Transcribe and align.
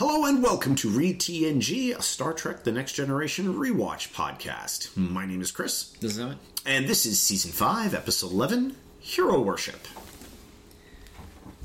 Hello 0.00 0.24
and 0.24 0.42
welcome 0.42 0.74
to 0.76 0.88
Read 0.88 1.20
TNG, 1.20 1.94
a 1.94 2.00
Star 2.00 2.32
Trek 2.32 2.64
The 2.64 2.72
Next 2.72 2.94
Generation 2.94 3.52
rewatch 3.52 4.14
podcast. 4.14 4.96
My 4.96 5.26
name 5.26 5.42
is 5.42 5.50
Chris, 5.52 5.90
Does 6.00 6.16
that? 6.16 6.36
and 6.64 6.88
this 6.88 7.04
is 7.04 7.20
Season 7.20 7.50
5, 7.50 7.92
Episode 7.92 8.32
11 8.32 8.76
Hero 8.98 9.42
Worship. 9.42 9.86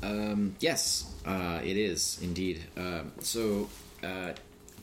Um, 0.02 0.54
yes, 0.60 1.14
uh, 1.24 1.62
it 1.64 1.78
is 1.78 2.18
indeed. 2.20 2.64
Um 2.76 3.12
so, 3.20 3.70
uh, 4.04 4.34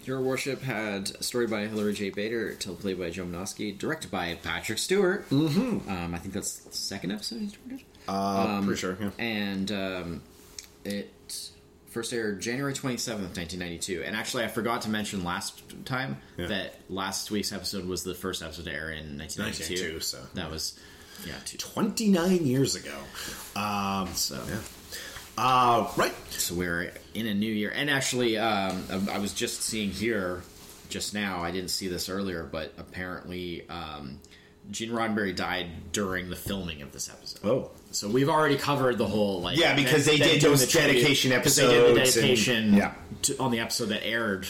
Hero 0.01 0.23
Worship 0.23 0.63
had 0.63 1.11
a 1.11 1.21
story 1.21 1.45
by 1.45 1.67
Hilary 1.67 1.93
J. 1.93 2.09
Bader, 2.09 2.55
teleplay 2.55 2.97
by 2.97 3.11
Joe 3.11 3.25
Menosky, 3.25 3.77
directed 3.77 4.09
by 4.09 4.33
Patrick 4.33 4.79
Stewart. 4.79 5.29
Mm-hmm. 5.29 5.87
Um, 5.87 6.15
I 6.15 6.17
think 6.17 6.33
that's 6.33 6.55
the 6.55 6.73
second 6.73 7.11
episode 7.11 7.41
he's 7.41 7.51
directed. 7.51 7.85
Uh, 8.07 8.63
pretty 8.63 8.79
sure, 8.79 8.97
yeah. 8.99 9.11
And 9.19 9.71
um, 9.71 10.21
it 10.83 11.11
first 11.93 12.11
aired 12.11 12.41
January 12.41 12.73
27th, 12.73 13.35
1992. 13.37 14.03
And 14.05 14.15
actually, 14.15 14.43
I 14.43 14.47
forgot 14.47 14.81
to 14.83 14.89
mention 14.89 15.23
last 15.23 15.61
time 15.85 16.17
Yeah. 16.37 16.47
that 16.47 16.75
last 16.89 17.31
week's 17.31 17.51
episode 17.53 17.85
was 17.85 18.03
the 18.03 18.13
first 18.15 18.41
episode 18.41 18.65
to 18.65 18.71
air 18.73 18.91
in 18.91 19.17
1992. 19.17 19.99
1992, 19.99 19.99
so- 20.01 20.27
that 20.33 20.49
was, 20.51 20.77
yeah, 21.25 21.35
two, 21.45 21.57
29 21.57 22.45
years 22.45 22.75
ago. 22.75 22.97
Um, 23.55 24.13
so. 24.15 24.41
uh, 25.37 25.89
right. 25.95 26.13
So 26.31 26.55
we're 26.55 26.91
in 27.13 27.27
a 27.27 27.33
new 27.33 27.51
year, 27.51 27.71
and 27.73 27.89
actually, 27.89 28.37
um, 28.37 28.83
I 28.89 29.15
I 29.15 29.17
was 29.19 29.33
just 29.33 29.61
seeing 29.61 29.89
here 29.91 30.41
just 30.89 31.13
now. 31.13 31.41
I 31.43 31.51
didn't 31.51 31.69
see 31.71 31.87
this 31.87 32.09
earlier, 32.09 32.43
but 32.43 32.73
apparently, 32.77 33.67
um, 33.69 34.19
Gene 34.71 34.89
Roddenberry 34.91 35.35
died 35.35 35.67
during 35.91 36.29
the 36.29 36.35
filming 36.35 36.81
of 36.81 36.91
this 36.91 37.09
episode. 37.09 37.45
Oh. 37.47 37.71
So 37.91 38.07
we've 38.09 38.29
already 38.29 38.57
covered 38.57 38.97
the 38.97 39.05
whole 39.05 39.41
like 39.41 39.57
Yeah, 39.57 39.75
because 39.75 40.05
they 40.05 40.17
them 40.17 40.27
did 40.29 40.41
those 40.41 40.61
the 40.61 40.67
tribute- 40.67 40.93
dedication 41.01 41.31
'cause 41.41 41.55
They 41.55 41.67
did 41.67 41.95
the 41.95 42.01
episodes 42.01 42.47
and- 42.47 42.75
yeah. 42.75 42.93
to, 43.23 43.37
on 43.39 43.51
the 43.51 43.59
episode 43.59 43.89
that 43.89 44.03
aired 44.05 44.47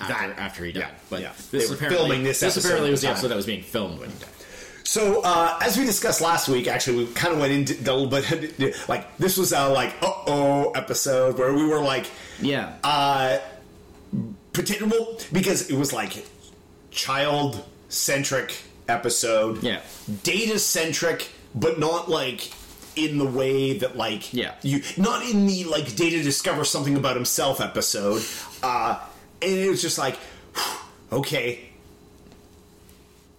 after, 0.00 0.12
That- 0.12 0.38
after 0.38 0.64
he 0.64 0.72
died. 0.72 0.80
yeah, 0.80 0.90
but 1.10 1.20
yeah. 1.22 1.32
this 1.52 1.68
They 1.68 1.74
apparently 1.74 1.98
filming 1.98 2.24
this 2.24 2.42
episode 2.42 2.54
This 2.56 2.64
apparently 2.64 2.90
was 2.90 3.00
the 3.02 3.08
episode 3.10 3.28
that 3.28 3.36
was 3.36 3.46
being 3.46 3.62
filmed 3.62 4.00
when 4.00 4.10
he 4.10 4.18
died. 4.18 4.28
So, 4.86 5.20
uh, 5.22 5.58
as 5.62 5.78
we 5.78 5.84
discussed 5.86 6.20
last 6.20 6.48
week, 6.48 6.66
actually, 6.68 7.04
we 7.04 7.12
kind 7.12 7.32
of 7.32 7.40
went 7.40 7.52
into 7.52 7.74
a 7.90 7.94
little 7.94 8.06
bit 8.06 8.88
like 8.88 9.16
this 9.18 9.36
was 9.38 9.52
a 9.52 9.68
like 9.68 9.94
uh 10.02 10.12
oh 10.26 10.70
episode 10.72 11.38
where 11.38 11.54
we 11.54 11.64
were 11.64 11.80
like, 11.80 12.06
Yeah, 12.40 12.74
uh, 12.82 13.38
potential 14.52 15.18
because 15.32 15.70
it 15.70 15.76
was 15.76 15.92
like 15.92 16.26
child 16.90 17.64
centric 17.88 18.56
episode, 18.88 19.62
Yeah. 19.62 19.80
data 20.22 20.58
centric, 20.58 21.30
but 21.54 21.78
not 21.78 22.08
like 22.10 22.50
in 22.96 23.18
the 23.18 23.24
way 23.24 23.78
that 23.78 23.96
like 23.96 24.32
Yeah. 24.32 24.52
you 24.62 24.82
not 24.96 25.24
in 25.28 25.46
the 25.46 25.64
like 25.64 25.96
data 25.96 26.22
discover 26.22 26.64
something 26.64 26.96
about 26.96 27.16
himself 27.16 27.60
episode. 27.60 28.22
Uh, 28.62 28.98
and 29.42 29.52
it 29.52 29.68
was 29.68 29.82
just 29.82 29.98
like, 29.98 30.16
okay. 31.12 31.60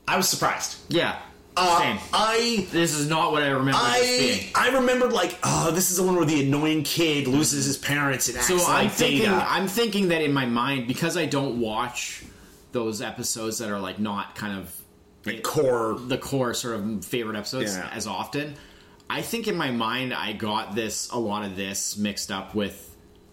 I 0.07 0.17
was 0.17 0.29
surprised. 0.29 0.77
yeah. 0.89 1.17
Uh, 1.57 1.79
Same. 1.79 1.97
I 2.11 2.67
This 2.73 2.93
is 2.93 3.07
not 3.07 3.31
what 3.31 3.41
I 3.41 3.47
remember. 3.47 3.79
I 3.81 4.51
I 4.55 4.69
remembered 4.75 5.13
like 5.13 5.39
oh 5.45 5.71
this 5.71 5.89
is 5.89 5.95
the 5.95 6.03
one 6.03 6.17
where 6.17 6.25
the 6.25 6.45
annoying 6.45 6.83
kid 6.83 7.29
loses 7.29 7.63
his 7.65 7.77
parents 7.77 8.27
and 8.27 8.37
acts 8.37 8.47
So 8.49 8.55
like 8.57 8.67
I'm 8.67 8.89
thinking, 8.89 9.21
Data. 9.21 9.45
I'm 9.47 9.67
thinking 9.69 10.09
that 10.09 10.21
in 10.21 10.33
my 10.33 10.45
mind, 10.45 10.85
because 10.85 11.15
I 11.15 11.25
don't 11.27 11.61
watch 11.61 12.23
those 12.73 13.01
episodes 13.01 13.59
that 13.59 13.69
are 13.69 13.79
like 13.79 13.99
not 13.99 14.35
kind 14.35 14.59
of 14.59 14.69
the 15.25 15.39
core 15.41 15.97
the 15.99 16.17
core 16.17 16.53
sort 16.53 16.75
of 16.75 17.03
favorite 17.05 17.35
episodes 17.37 17.75
Yeah. 17.75 17.89
as 17.93 18.07
often. 18.07 18.55
I 19.09 19.21
think 19.21 19.47
in 19.47 19.55
my 19.55 19.69
mind, 19.71 20.13
I 20.13 20.33
got 20.33 20.73
this 20.75 21.09
a 21.11 21.17
lot 21.19 21.45
of 21.45 21.55
this 21.55 21.97
mixed 21.97 22.31
up 22.31 22.55
with 22.55 22.81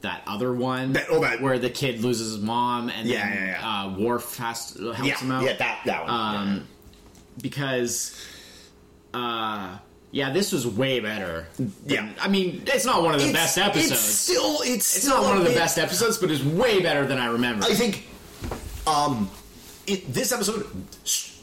that 0.02 0.22
other 0.26 0.52
one 0.52 0.92
That- 0.94 1.06
oh, 1.10 1.20
that- 1.20 1.40
where 1.40 1.58
the 1.58 1.70
kid 1.70 2.00
loses 2.02 2.32
his 2.34 2.42
mom 2.42 2.88
and 2.90 3.06
Yeah, 3.08 3.28
then 3.28 3.36
yeah, 3.38 3.60
yeah. 3.60 3.84
Uh, 3.84 3.98
Worf 3.98 4.36
has 4.38 4.72
to, 4.72 4.90
helps 4.90 5.08
yeah 5.08 5.18
him 5.18 5.30
out 5.30 5.44
yeah 5.44 5.52
that 5.58 5.80
that 5.86 6.02
one 6.06 6.10
Um, 6.12 6.68
because 7.40 8.20
uh 9.14 9.76
yeah 10.10 10.30
this 10.32 10.50
was 10.52 10.66
way 10.66 10.98
better 11.00 11.46
Yeah. 11.86 12.10
i 12.20 12.28
mean 12.28 12.64
it's 12.66 12.84
not 12.84 13.02
one 13.02 13.14
of 13.14 13.20
the 13.20 13.28
It's- 13.28 13.44
best 13.54 13.58
episodes 13.58 13.90
It's 13.92 14.00
still 14.00 14.56
it's, 14.62 14.74
it's 14.96 15.04
still 15.04 15.18
not 15.18 15.24
one 15.24 15.36
of 15.38 15.44
the 15.44 15.50
a 15.50 15.52
bit- 15.52 15.58
best 15.58 15.78
episodes, 15.78 16.18
but 16.18 16.30
it's 16.30 16.42
way 16.42 16.80
better 16.82 17.06
than 17.06 17.18
I 17.18 17.26
remember. 17.26 17.64
I 17.64 17.74
think 17.74 18.06
um 18.86 19.30
it, 19.86 20.12
this 20.12 20.32
episode 20.32 20.66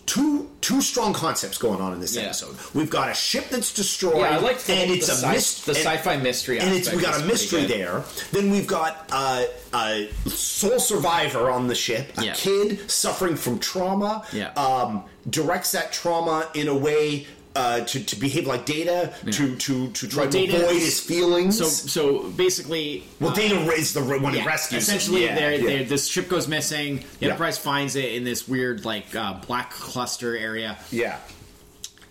two 0.09 0.49
two 0.61 0.81
strong 0.81 1.13
concepts 1.13 1.57
going 1.59 1.79
on 1.79 1.93
in 1.93 1.99
this 1.99 2.15
Yeah. 2.15 2.23
episode. 2.23 2.55
We've 2.73 2.89
got 2.89 3.09
a 3.09 3.13
ship 3.13 3.49
that's 3.49 3.71
destroyed 3.71 4.17
Yeah, 4.17 4.37
I 4.37 4.39
like 4.39 4.59
the- 4.63 4.73
and 4.73 4.91
it's 4.91 5.05
the 5.07 5.13
a 5.13 5.15
sci- 5.17 5.31
myst- 5.31 5.65
the 5.67 5.75
sci-fi 5.75 6.17
mystery 6.17 6.59
and 6.59 6.73
it's 6.73 6.91
we 6.91 7.01
got 7.01 7.21
a 7.21 7.23
mystery 7.25 7.65
there. 7.65 8.03
Then 8.31 8.49
we've 8.49 8.65
got 8.67 9.07
uh, 9.11 9.43
a 9.73 10.09
sole 10.27 10.79
survivor 10.79 11.51
on 11.51 11.67
the 11.67 11.75
ship, 11.75 12.11
a 12.17 12.25
Yeah. 12.25 12.33
kid 12.33 12.89
suffering 12.89 13.35
from 13.35 13.59
trauma. 13.59 14.23
Yeah. 14.33 14.51
um, 14.53 15.03
directs 15.29 15.71
that 15.73 15.93
trauma 15.93 16.47
in 16.55 16.67
a 16.67 16.73
way. 16.75 17.27
Uh, 17.55 17.83
to, 17.83 18.01
to 18.05 18.15
behave 18.15 18.45
like 18.45 18.63
data, 18.65 19.11
to 19.31 19.55
to 19.55 19.89
to 19.91 20.07
try 20.07 20.23
Well, 20.23 20.31
to 20.31 20.43
avoid 20.45 20.75
is- 20.75 20.83
his 20.85 20.99
feelings. 20.99 21.57
so 21.57 21.65
so 21.65 22.29
basically, 22.29 23.03
well, 23.19 23.31
uh, 23.31 23.35
Data 23.35 23.55
is 23.71 23.91
the 23.93 24.01
one 24.03 24.19
who 24.33 24.37
yeah, 24.39 24.45
rescues. 24.45 24.83
essentially, 24.83 25.25
Yeah, 25.25 25.35
they're, 25.35 25.53
yeah. 25.55 25.65
they're, 25.79 25.83
this 25.83 26.07
ship 26.07 26.29
goes 26.29 26.47
missing. 26.47 26.97
The 26.97 27.03
Yeah. 27.21 27.27
Enterprise 27.29 27.57
finds 27.57 27.95
it 27.95 28.13
in 28.13 28.23
this 28.23 28.47
weird 28.47 28.85
like 28.85 29.13
uh, 29.15 29.41
black 29.47 29.71
cluster 29.71 30.37
area, 30.37 30.77
yeah. 30.91 31.17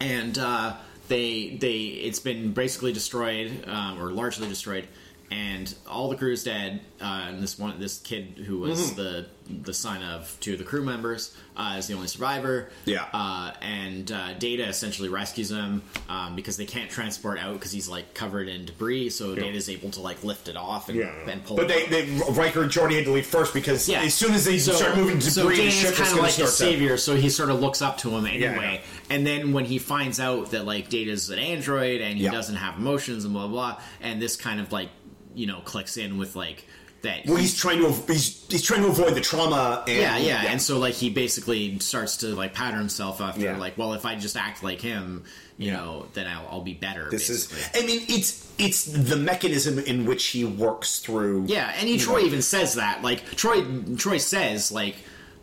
and 0.00 0.36
uh, 0.38 0.74
they 1.06 1.56
they 1.60 1.76
it's 1.78 2.18
been 2.18 2.52
basically 2.52 2.92
destroyed 2.92 3.64
um, 3.68 4.02
or 4.02 4.10
largely 4.10 4.48
destroyed, 4.48 4.88
and 5.30 5.74
all 5.86 6.08
the 6.08 6.16
crew's 6.16 6.44
dead. 6.44 6.80
Uh, 7.00 7.26
and 7.28 7.42
this 7.42 7.58
one 7.58 7.78
this 7.78 7.98
kid 8.00 8.42
who 8.46 8.58
was 8.58 8.90
Mm-hmm. 8.92 8.96
the 8.96 9.26
the 9.64 9.72
son 9.72 10.02
of 10.02 10.36
two 10.40 10.52
of 10.52 10.58
the 10.58 10.64
crew 10.64 10.84
members 10.84 11.34
uh, 11.56 11.76
is 11.78 11.86
the 11.86 11.94
only 11.94 12.06
survivor. 12.06 12.68
Yeah. 12.84 13.06
uh, 13.14 13.52
and 13.62 14.12
uh, 14.12 14.34
Data 14.34 14.66
essentially 14.68 15.08
rescues 15.08 15.50
him 15.50 15.80
um, 16.10 16.36
because 16.36 16.58
they 16.58 16.66
can't 16.66 16.90
transport 16.90 17.38
out 17.38 17.54
because 17.54 17.72
he's 17.72 17.88
like 17.88 18.12
covered 18.12 18.46
in 18.48 18.66
debris. 18.66 19.08
So 19.08 19.34
Data 19.34 19.56
is 19.56 19.70
able 19.70 19.90
to 19.92 20.00
like 20.02 20.22
lift 20.22 20.48
it 20.48 20.56
off 20.56 20.90
and, 20.90 21.00
and 21.00 21.42
pull. 21.44 21.56
But 21.56 21.70
it 21.70 21.88
they, 21.88 22.04
they 22.04 22.20
Riker 22.32 22.62
and 22.62 22.70
Geordi 22.70 22.96
had 22.96 23.04
to 23.06 23.12
leave 23.12 23.26
first 23.26 23.54
because 23.54 23.88
Yeah. 23.88 24.02
as 24.02 24.12
soon 24.12 24.34
as 24.34 24.44
they 24.44 24.58
So- 24.58 24.72
start 24.72 24.96
moving 24.96 25.18
debris, 25.18 25.30
so 25.30 25.48
the 25.48 25.70
ship 25.70 25.92
is 25.92 25.98
kind 25.98 26.12
of 26.12 26.18
like 26.18 26.34
to 26.34 26.42
his 26.42 26.54
savior, 26.56 26.98
so 26.98 27.16
he 27.16 27.30
sort 27.30 27.48
of 27.48 27.58
looks 27.60 27.80
up 27.80 27.96
to 27.98 28.10
him 28.10 28.26
anyway. 28.26 28.82
yeah. 28.82 29.14
And 29.16 29.26
then 29.26 29.52
when 29.54 29.64
he 29.64 29.78
finds 29.78 30.20
out 30.20 30.50
that 30.50 30.66
like 30.66 30.90
Data's 30.90 31.30
an 31.30 31.38
android 31.38 32.02
and 32.02 32.18
he 32.18 32.24
Yeah. 32.24 32.32
doesn't 32.32 32.56
have 32.56 32.76
emotions 32.76 33.24
and 33.24 33.32
blah, 33.32 33.46
blah 33.48 33.80
and 34.02 34.20
this 34.20 34.36
kind 34.36 34.60
of 34.60 34.72
like 34.72 34.90
you 35.38 35.46
know 35.46 35.60
clicks 35.60 35.96
in 35.96 36.18
with 36.18 36.34
like 36.36 36.64
that. 37.02 37.26
Well, 37.26 37.36
he's 37.36 37.56
trying 37.56 37.78
to 37.80 37.92
he's 38.12 38.44
he's 38.48 38.62
trying 38.62 38.82
to 38.82 38.88
avoid 38.88 39.14
the 39.14 39.20
trauma. 39.20 39.84
And, 39.86 39.96
yeah, 39.96 40.16
yeah, 40.18 40.42
and 40.48 40.60
so 40.60 40.78
like 40.78 40.94
he 40.94 41.10
basically 41.10 41.78
starts 41.78 42.18
to 42.18 42.34
like 42.34 42.54
pattern 42.54 42.80
himself 42.80 43.20
after 43.20 43.40
Yeah. 43.42 43.56
like, 43.56 43.78
well, 43.78 43.94
if 43.94 44.04
I 44.04 44.16
just 44.16 44.36
act 44.36 44.62
like 44.62 44.80
him, 44.80 45.24
you 45.56 45.70
know, 45.70 46.06
then 46.14 46.26
I'll, 46.26 46.48
I'll 46.50 46.60
be 46.60 46.74
better. 46.74 47.08
this 47.10 47.28
basically. 47.28 47.60
is. 47.60 47.84
I 47.84 47.86
mean, 47.86 48.04
it's 48.08 48.52
it's 48.58 48.84
the 48.84 49.16
mechanism 49.16 49.78
in 49.78 50.06
which 50.06 50.26
he 50.26 50.44
works 50.44 50.98
through. 50.98 51.44
Yeah, 51.46 51.72
and 51.78 51.88
he, 51.88 51.96
Troi 51.96 52.22
even 52.24 52.42
says 52.42 52.74
that. 52.74 53.02
Like 53.02 53.24
Troi, 53.36 53.62
Troi 53.96 54.20
says 54.20 54.72
like, 54.72 54.96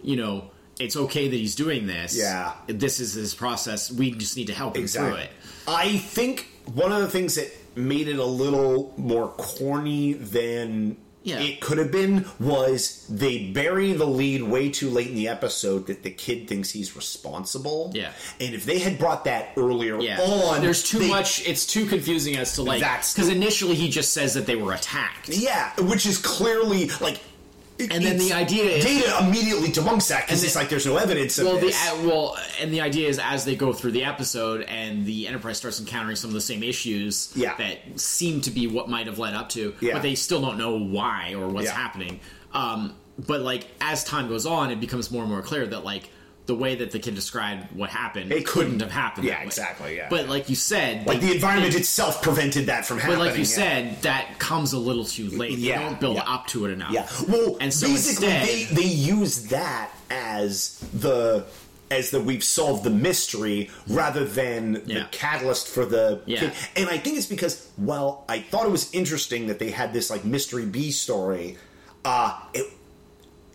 you 0.04 0.18
know, 0.18 0.52
it's 0.80 0.98
okay 0.98 1.30
that 1.30 1.36
he's 1.36 1.56
doing 1.56 1.88
this. 1.88 2.18
Yeah. 2.18 2.54
this 2.68 3.00
is 3.00 3.14
his 3.14 3.34
process. 3.34 3.92
We 3.92 4.12
just 4.12 4.36
need 4.36 4.48
to 4.48 4.54
help 4.54 4.76
him 4.76 4.84
exactly. 4.84 5.12
through 5.12 5.22
it. 5.24 5.32
I 5.68 5.98
think 5.98 6.50
one 6.74 6.92
of 6.92 7.00
the 7.02 7.08
things 7.10 7.36
that 7.36 7.50
made 7.76 8.08
it 8.08 8.18
a 8.20 8.26
little 8.26 8.94
more 8.98 9.30
corny 9.30 10.14
than. 10.14 10.98
Yeah. 11.24 11.40
It 11.40 11.60
could 11.60 11.80
have 11.80 11.92
been 11.92 12.28
was 12.40 13.04
they 13.10 13.48
bury 13.52 13.94
the 13.94 14.06
lead 14.06 14.44
way 14.44 14.70
too 14.70 14.92
late 14.92 15.08
in 15.08 15.16
the 15.16 15.28
episode 15.28 15.88
that 15.88 16.04
the 16.04 16.12
kid 16.12 16.48
thinks 16.48 16.70
he's 16.70 16.96
responsible. 16.96 17.92
Yeah. 17.96 18.12
And 18.40 18.54
if 18.54 18.64
they 18.66 18.78
had 18.78 19.00
brought 19.00 19.24
that 19.26 19.54
earlier 19.58 20.00
Yeah, 20.00 20.22
on, 20.22 20.62
there's 20.62 20.84
too 20.84 21.00
they- 21.00 21.10
much. 21.10 21.44
It's 21.48 21.66
too 21.66 21.88
confusing 21.88 22.36
as 22.38 22.54
to 22.56 22.62
like 22.62 22.80
That's- 22.80 23.12
because 23.12 23.30
initially 23.30 23.74
he 23.74 23.90
just 23.90 24.14
says 24.14 24.36
that 24.36 24.46
they 24.46 24.56
were 24.56 24.74
attacked. 24.74 25.30
Yeah, 25.30 25.72
which 25.80 26.06
is 26.06 26.20
clearly 26.20 26.92
like. 27.02 27.20
It- 27.78 27.92
And 27.92 28.04
then 28.04 28.18
the 28.18 28.34
idea 28.34 28.64
is- 28.64 28.84
data 28.86 29.18
immediately 29.22 29.70
debunks 29.70 30.08
that 30.10 30.26
because 30.26 30.44
it's 30.44 30.56
like 30.56 30.70
there's 30.70 30.86
no 30.86 30.98
evidence 30.98 31.38
Well, 31.38 31.58
the 31.58 31.68
uh, 31.74 31.96
well, 32.08 32.38
and 32.62 32.74
the 32.74 32.82
idea 32.82 33.10
is 33.10 33.20
as 33.20 33.44
they 33.46 33.56
go 33.56 33.74
through 33.74 33.92
the 33.92 34.04
episode 34.06 34.62
and 34.64 35.06
the 35.06 35.28
Enterprise 35.28 35.58
starts 35.58 35.80
encountering 35.80 36.16
some 36.16 36.30
of 36.30 36.34
the 36.34 36.42
same 36.42 36.64
issues 36.64 37.30
Yeah. 37.36 37.56
that 37.58 37.80
seem 38.00 38.42
to 38.42 38.52
be 38.52 38.68
what 38.68 38.90
might 38.90 39.08
have 39.08 39.20
led 39.20 39.34
up 39.34 39.50
to, 39.50 39.74
Yeah. 39.82 39.94
but 39.94 40.02
they 40.04 40.16
still 40.16 40.42
don't 40.42 40.58
know 40.58 40.78
why 40.78 41.34
or 41.34 41.48
what's 41.50 41.66
Yeah. 41.68 41.76
happening. 41.76 42.20
Um, 42.54 42.94
but 43.18 43.42
like 43.42 43.68
as 43.82 44.04
time 44.04 44.28
goes 44.28 44.46
on, 44.46 44.72
it 44.72 44.80
becomes 44.80 45.12
more 45.12 45.22
and 45.24 45.32
more 45.32 45.42
clear 45.42 45.66
that 45.68 45.84
like 45.84 46.10
the 46.46 46.56
way 46.56 46.76
that 46.76 46.92
the 46.92 47.00
kid 47.00 47.16
described 47.16 47.72
what 47.76 47.90
happened 47.90 48.32
It 48.32 48.46
couldn't 48.46 48.74
couldn't- 48.74 48.80
have 48.82 48.92
happened. 48.92 49.26
yeah, 49.26 49.42
exactly, 49.42 49.98
yeah. 49.98 50.08
But 50.10 50.30
like 50.30 50.48
you 50.48 50.56
said, 50.56 51.08
like 51.08 51.20
the 51.22 51.34
environment 51.34 51.76
itself 51.76 52.22
prevented 52.22 52.68
that 52.68 52.86
from 52.86 53.00
happening. 53.00 53.18
But 53.20 53.26
like 53.26 53.34
you 53.36 53.40
yeah. 53.40 53.46
said, 53.62 54.02
that 54.04 54.38
comes 54.38 54.74
a 54.74 54.78
little 54.80 55.06
too 55.06 55.30
late. 55.30 55.58
Yeah, 55.58 55.78
they 55.80 55.84
don't 55.86 56.00
build 56.00 56.18
yeah. 56.18 56.24
up 56.36 56.46
to 56.48 56.66
it 56.66 56.72
enough. 56.72 56.92
Yeah. 56.92 57.08
Well, 57.28 57.58
and 57.60 57.74
so 57.74 57.88
basically, 57.88 58.28
instead, 58.28 58.48
they 58.48 58.64
they 58.82 58.88
use 58.88 59.48
that 59.48 59.90
as 60.12 60.80
the 60.94 61.46
as 61.92 62.10
the 62.12 62.20
we've 62.20 62.44
solved 62.44 62.84
the 62.84 62.90
mystery 62.90 63.70
rather 63.88 64.26
than 64.26 64.74
the 64.86 65.08
catalyst 65.12 65.68
for 65.68 65.86
the 65.86 66.22
Yeah. 66.26 66.40
kid. 66.40 66.54
And 66.76 66.90
I 66.90 66.98
think 66.98 67.18
it's 67.18 67.28
because 67.28 67.70
well, 67.78 68.24
I 68.30 68.40
thought 68.40 68.66
it 68.66 68.72
was 68.72 68.94
interesting 68.94 69.48
that 69.48 69.60
they 69.60 69.72
had 69.72 69.94
this 69.94 70.10
like 70.10 70.26
mystery 70.26 70.66
B 70.66 70.92
story. 70.92 71.58
uh, 72.04 72.40
it, 72.54 72.72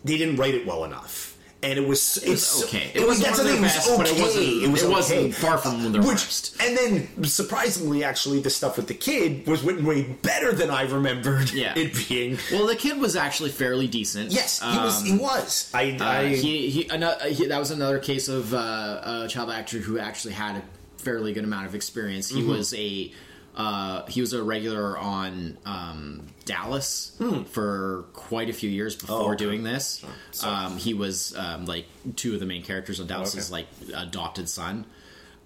they 0.03 0.17
didn't 0.17 0.35
write 0.37 0.55
it 0.55 0.65
well 0.65 0.83
enough. 0.83 1.30
And 1.63 1.77
it 1.77 1.87
was 1.87 2.17
It 2.17 2.29
was 2.29 2.41
it's- 2.57 2.63
okay. 2.63 2.91
It, 2.95 2.99
was 3.01 3.19
wasn't 3.19 3.25
that's 3.27 3.37
the 3.37 3.43
thing. 3.45 3.57
It 3.57 3.61
was 3.61 3.87
okay. 3.87 3.97
but 3.97 4.07
it 4.09 4.19
wasn't- 4.21 4.63
It 4.63 4.71
was 4.71 4.83
it 4.83 4.89
wasn't 4.89 5.19
okay. 5.19 5.31
far 5.31 5.57
from 5.59 5.91
the 5.91 6.01
worst. 6.01 6.55
And 6.59 6.75
then 6.77 7.23
surprisingly, 7.25 8.03
actually, 8.03 8.39
the 8.39 8.49
stuff 8.49 8.77
with 8.77 8.87
the 8.87 8.93
kid 8.95 9.45
was 9.45 9.61
written 9.61 9.85
way 9.85 10.01
better 10.03 10.53
than 10.53 10.71
I 10.71 10.83
remembered 10.83 11.51
Yeah. 11.51 11.73
it 11.77 11.93
being. 12.09 12.39
Well, 12.51 12.65
the 12.65 12.75
kid 12.75 12.97
was 12.99 13.15
actually 13.15 13.51
fairly 13.51 13.87
decent. 13.87 14.31
Yes, 14.31 14.59
he 14.59 14.77
was. 14.77 14.99
Um, 15.01 15.05
He 15.05 15.13
was. 15.17 15.69
I. 15.73 15.97
Uh, 15.99 16.03
I 16.05 16.27
he, 16.35 16.69
he, 16.69 16.87
another, 16.89 17.29
he 17.29 17.45
that 17.45 17.59
was 17.59 17.69
another 17.71 17.99
case 17.99 18.27
of 18.27 18.53
uh, 18.55 19.23
a 19.23 19.27
child 19.29 19.51
actor 19.51 19.77
who 19.77 19.99
actually 19.99 20.33
had 20.33 20.55
a 20.57 20.63
fairly 20.97 21.31
good 21.33 21.43
amount 21.43 21.67
of 21.67 21.75
experience. 21.75 22.27
He 22.29 22.41
Mm-hmm. 22.41 22.49
was 22.49 22.73
a 22.73 23.11
uh, 23.55 24.05
he 24.07 24.21
was 24.21 24.33
a 24.33 24.41
regular 24.43 24.97
on 24.97 25.57
um, 25.65 26.27
Dallas 26.45 27.19
for 27.51 28.05
quite 28.13 28.49
a 28.49 28.53
few 28.53 28.69
years 28.69 28.95
before 28.95 29.17
Hmm. 29.17 29.23
Oh, 29.23 29.33
okay. 29.33 29.43
doing 29.43 29.63
this. 29.63 30.03
Um, 30.43 30.77
he 30.77 30.93
was 30.93 31.35
um, 31.37 31.65
like 31.65 31.85
two 32.15 32.33
of 32.33 32.39
the 32.39 32.45
main 32.45 32.63
characters 32.63 32.99
on 32.99 33.07
Dallas's 33.07 33.51
Okay. 33.51 33.65
like 33.91 34.01
adopted 34.07 34.47
son. 34.49 34.85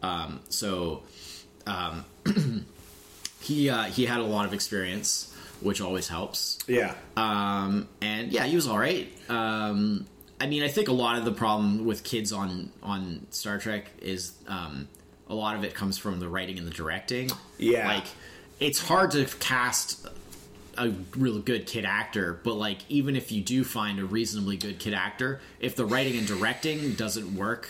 Um, 0.04 0.40
so 0.50 1.02
um, 1.66 2.06
he 3.42 3.70
uh, 3.70 3.84
he 3.86 4.06
had 4.06 4.20
a 4.20 4.24
lot 4.24 4.46
of 4.46 4.54
experience, 4.54 5.34
which 5.62 5.82
always 5.82 6.08
helps. 6.08 6.60
yeah. 6.68 6.94
Um, 7.18 7.88
and 8.02 8.32
yeah, 8.32 8.46
he 8.46 8.56
was 8.56 8.68
all 8.68 8.78
right. 8.78 9.12
Um, 9.30 10.06
I 10.40 10.48
mean, 10.48 10.64
I 10.64 10.68
think 10.68 10.90
a 10.90 10.94
lot 10.94 11.18
of 11.18 11.26
the 11.26 11.32
problem 11.32 11.86
with 11.86 12.04
kids 12.04 12.32
on 12.34 12.72
on 12.84 13.26
Star 13.32 13.58
Trek 13.58 13.90
is 14.02 14.34
um, 14.48 14.88
a 15.30 15.34
lot 15.36 15.56
of 15.56 15.64
it 15.64 15.74
comes 15.74 15.98
from 15.98 16.20
the 16.20 16.28
writing 16.30 16.58
and 16.58 16.68
the 16.68 16.72
directing. 16.72 17.30
Yeah. 17.58 17.88
like 17.88 18.06
it's 18.60 18.80
hard 18.80 19.12
to 19.12 19.26
cast 19.40 20.08
a 20.78 20.92
real 21.18 21.40
good 21.40 21.66
kid 21.66 21.86
actor, 21.86 22.40
but 22.44 22.56
like 22.56 22.80
even 22.90 23.16
if 23.16 23.32
you 23.32 23.42
do 23.42 23.64
find 23.64 24.00
a 24.00 24.06
reasonably 24.06 24.58
good 24.58 24.78
kid 24.80 24.94
actor, 24.94 25.40
if 25.60 25.76
the 25.76 25.86
writing 25.86 26.18
and 26.18 26.28
directing 26.28 26.94
doesn't 26.94 27.36
work 27.36 27.68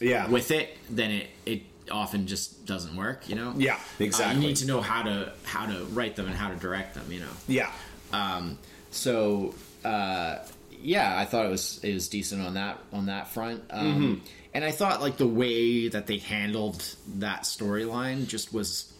Yeah. 0.00 0.28
with 0.28 0.50
it, 0.50 0.76
then 0.90 1.10
it 1.10 1.26
it 1.46 1.62
often 1.90 2.26
just 2.26 2.64
doesn't 2.64 2.96
work. 2.96 3.28
You 3.28 3.34
know. 3.34 3.54
Yeah, 3.56 3.74
Uh, 3.74 3.78
exactly. 4.00 4.40
you 4.42 4.48
need 4.48 4.56
to 4.56 4.66
know 4.66 4.80
how 4.80 5.02
to 5.02 5.32
how 5.44 5.66
to 5.66 5.84
write 5.86 6.16
them 6.16 6.26
and 6.26 6.34
how 6.34 6.48
to 6.48 6.56
direct 6.56 6.94
them. 6.94 7.04
You 7.12 7.20
know. 7.20 7.32
yeah. 7.46 7.70
Um, 8.12 8.58
so 8.90 9.54
uh, 9.84 10.38
yeah, 10.84 11.18
I 11.18 11.24
thought 11.24 11.46
it 11.46 11.50
was 11.50 11.80
it 11.82 11.92
was 11.94 12.08
decent 12.08 12.42
on 12.42 12.54
that 12.54 12.78
on 12.92 13.06
that 13.06 13.28
front. 13.28 13.62
Um, 13.70 13.86
Mm-hmm. 13.86 14.26
And 14.54 14.64
I 14.64 14.70
thought 14.70 15.00
like 15.00 15.16
the 15.16 15.26
way 15.26 15.88
that 15.88 16.06
they 16.06 16.18
handled 16.18 16.80
that 17.16 17.42
storyline 17.42 18.28
just 18.28 18.52
was 18.54 18.92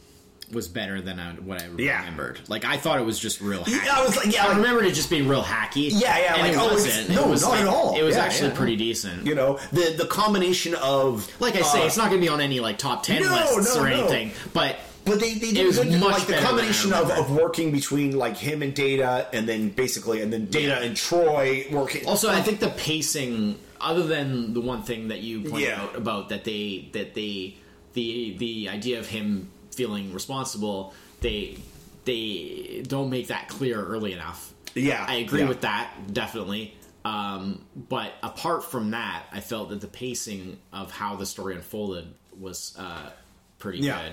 was 0.52 0.68
better 0.68 1.00
than 1.00 1.18
I, 1.18 1.32
what 1.34 1.62
I 1.62 1.68
Yeah. 1.78 2.00
remembered. 2.00 2.40
Like 2.48 2.64
I 2.64 2.76
thought 2.76 2.98
it 3.00 3.04
was 3.04 3.18
just 3.18 3.40
real. 3.40 3.62
Hacky. 3.64 3.88
I 3.88 4.04
was 4.04 4.16
like, 4.16 4.34
yeah, 4.34 4.44
I 4.44 4.48
like- 4.48 4.56
remembered 4.58 4.84
it 4.86 4.94
just 4.94 5.08
being 5.10 5.26
real 5.28 5.42
hacky. 5.42 5.90
Yeah, 5.92 6.18
yeah, 6.18 6.32
And 6.34 6.42
like, 6.42 6.52
it 6.52 6.58
oh, 6.58 6.72
wasn't. 6.72 7.08
no, 7.10 7.24
it 7.26 7.30
was 7.30 7.42
not 7.42 7.50
like- 7.52 7.60
at 7.62 7.66
all. 7.68 7.96
It 7.98 8.02
was 8.02 8.16
Yeah, 8.16 8.24
actually 8.24 8.48
yeah. 8.50 8.56
pretty 8.56 8.76
decent. 8.76 9.26
You 9.26 9.34
know 9.36 9.58
the 9.72 9.94
the 9.96 10.06
combination 10.06 10.74
of 10.74 11.30
like 11.40 11.54
I 11.56 11.62
say, 11.62 11.82
uh, 11.82 11.86
it's 11.86 11.96
not 11.96 12.08
going 12.10 12.20
to 12.20 12.24
be 12.26 12.28
on 12.28 12.40
any 12.40 12.58
like 12.60 12.76
top 12.78 13.02
ten 13.04 13.22
No, 13.22 13.30
lists 13.30 13.76
no, 13.76 13.82
or 13.82 13.88
no. 13.88 13.96
anything, 13.96 14.32
but 14.52 14.76
But 15.04 15.20
they, 15.20 15.34
they 15.34 15.52
did 15.52 15.74
good, 15.74 16.00
like 16.00 16.26
the 16.26 16.32
better 16.32 16.32
than 16.32 16.34
I 16.38 16.42
combination 16.42 16.92
of, 16.94 17.10
of 17.10 17.30
working 17.36 17.72
between 17.72 18.16
like 18.16 18.36
him 18.36 18.62
and 18.62 18.72
Data, 18.74 19.28
and 19.32 19.46
then 19.48 19.68
basically, 19.68 20.22
and 20.22 20.32
then 20.32 20.46
Data 20.46 20.68
Yeah. 20.68 20.82
and 20.82 20.96
Troi 20.96 21.70
working. 21.70 22.06
Also, 22.06 22.30
I 22.30 22.40
think 22.40 22.60
the 22.60 22.70
pacing, 22.70 23.58
other 23.80 24.02
than 24.02 24.54
the 24.54 24.60
one 24.62 24.82
thing 24.82 25.08
that 25.08 25.20
you 25.20 25.42
pointed 25.42 25.68
Yeah. 25.68 25.82
out 25.82 25.94
about 25.96 26.30
that 26.30 26.44
they 26.44 26.88
that 26.92 27.14
they 27.14 27.56
the 27.92 28.36
the 28.38 28.68
idea 28.70 28.98
of 28.98 29.06
him 29.06 29.50
feeling 29.72 30.12
responsible, 30.14 30.94
they 31.20 31.58
they 32.06 32.82
don't 32.86 33.10
make 33.10 33.28
that 33.28 33.48
clear 33.48 33.84
early 33.84 34.12
enough. 34.12 34.52
Yeah, 34.74 35.04
I 35.06 35.16
agree 35.16 35.40
yeah. 35.40 35.48
with 35.48 35.60
that 35.62 35.90
definitely. 36.12 36.74
Um, 37.04 37.62
but 37.76 38.12
apart 38.22 38.64
from 38.64 38.92
that, 38.92 39.24
I 39.30 39.40
felt 39.40 39.68
that 39.68 39.82
the 39.82 39.86
pacing 39.86 40.56
of 40.72 40.90
how 40.90 41.16
the 41.16 41.26
story 41.26 41.54
unfolded 41.54 42.06
was 42.40 42.74
uh, 42.78 43.10
pretty 43.58 43.80
Yeah. 43.80 44.02
good. 44.02 44.12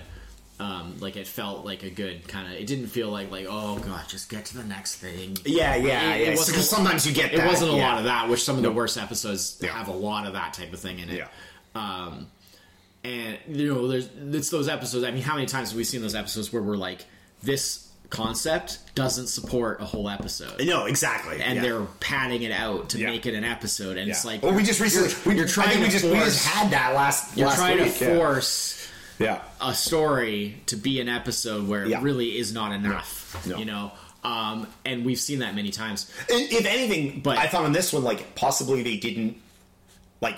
Um, 0.62 0.98
like 1.00 1.16
it 1.16 1.26
felt 1.28 1.66
like 1.66 1.82
a 1.84 1.90
good 1.90 2.28
kind 2.28 2.46
of. 2.48 2.54
It 2.60 2.68
didn't 2.68 2.88
feel 2.88 3.10
like 3.10 3.32
like 3.32 3.48
oh 3.50 3.80
god, 3.80 4.08
just 4.08 4.30
get 4.30 4.46
to 4.46 4.58
the 4.58 4.64
next 4.64 4.96
thing. 4.98 5.38
yeah, 5.46 5.76
yeah, 5.76 6.14
It- 6.14 6.28
yeah. 6.28 6.32
Because 6.32 6.70
sometimes 6.70 7.08
you 7.08 7.14
get 7.14 7.34
It 7.34 7.44
wasn't 7.46 7.72
a 7.74 7.76
yeah. 7.78 7.88
lot 7.90 7.98
of 7.98 8.04
that, 8.06 8.30
which 8.30 8.44
some 8.44 8.58
of 8.58 8.64
the 8.64 8.72
worst 8.72 8.98
episodes 8.98 9.58
Yeah. 9.60 9.72
have 9.72 9.88
a 9.88 9.94
lot 9.94 10.28
of 10.28 10.34
that 10.34 10.54
type 10.54 10.72
of 10.74 10.80
thing 10.80 11.00
in 11.00 11.10
it. 11.10 11.18
Yeah. 11.18 11.28
Um, 11.74 12.28
and 13.04 13.38
you 13.48 13.74
know, 13.74 13.88
there's 13.88 14.10
it's 14.34 14.50
those 14.50 14.68
episodes. 14.68 15.04
I 15.04 15.12
mean, 15.12 15.24
how 15.24 15.34
many 15.36 15.48
times 15.48 15.70
have 15.70 15.78
we 15.78 15.84
seen 15.84 16.02
those 16.02 16.16
episodes 16.16 16.54
where 16.54 16.62
we're 16.62 16.76
like, 16.78 17.06
this 17.42 17.88
concept 18.12 18.80
doesn't 18.94 19.28
support 19.28 19.82
a 19.82 19.86
whole 19.86 20.10
episode, 20.10 20.64
No, 20.66 20.86
exactly. 20.86 21.42
and 21.42 21.56
yeah. 21.56 21.62
they're 21.62 21.82
padding 22.02 22.44
it 22.44 22.52
out 22.52 22.90
to 22.90 22.98
Yeah. 23.00 23.08
make 23.10 23.26
it 23.26 23.34
an 23.34 23.46
episode, 23.46 23.98
and 23.98 24.12
it's 24.12 24.26
like, 24.26 24.44
well, 24.44 24.54
we 24.54 24.64
just 24.64 24.80
recently 24.82 25.10
you're, 25.10 25.34
we, 25.34 25.36
you're 25.40 25.48
trying 25.48 25.70
I 25.70 25.72
think 25.72 25.86
to 25.86 25.88
we 25.88 25.92
just 25.94 26.06
force, 26.06 26.18
we 26.20 26.26
just 26.26 26.46
had 26.46 26.72
that 26.72 26.94
last. 26.94 27.38
you're 27.38 27.48
last 27.48 27.56
trying 27.58 27.82
week, 27.82 27.98
to 27.98 28.06
yeah. 28.06 28.18
force 28.18 28.78
Yeah. 29.22 29.42
a 29.62 29.74
story 29.74 30.62
to 30.68 30.76
be 30.76 31.00
an 31.02 31.08
episode 31.10 31.68
where 31.68 31.86
Yeah. 31.86 32.00
it 32.00 32.04
really 32.04 32.38
is 32.38 32.52
not 32.54 32.72
enough. 32.72 33.46
No. 33.46 33.58
You 33.58 33.66
know, 33.66 33.92
um, 34.24 34.68
and 34.86 35.06
we've 35.06 35.20
seen 35.20 35.40
that 35.40 35.56
many 35.56 35.72
times. 35.72 36.12
If 36.30 36.66
anything, 36.66 37.22
But- 37.22 37.38
I 37.38 37.48
thought 37.48 37.66
on 37.66 37.72
this 37.74 37.94
one, 37.94 38.04
like 38.04 38.36
possibly 38.36 38.84
they 38.84 38.98
didn't 38.98 39.38
like 40.22 40.38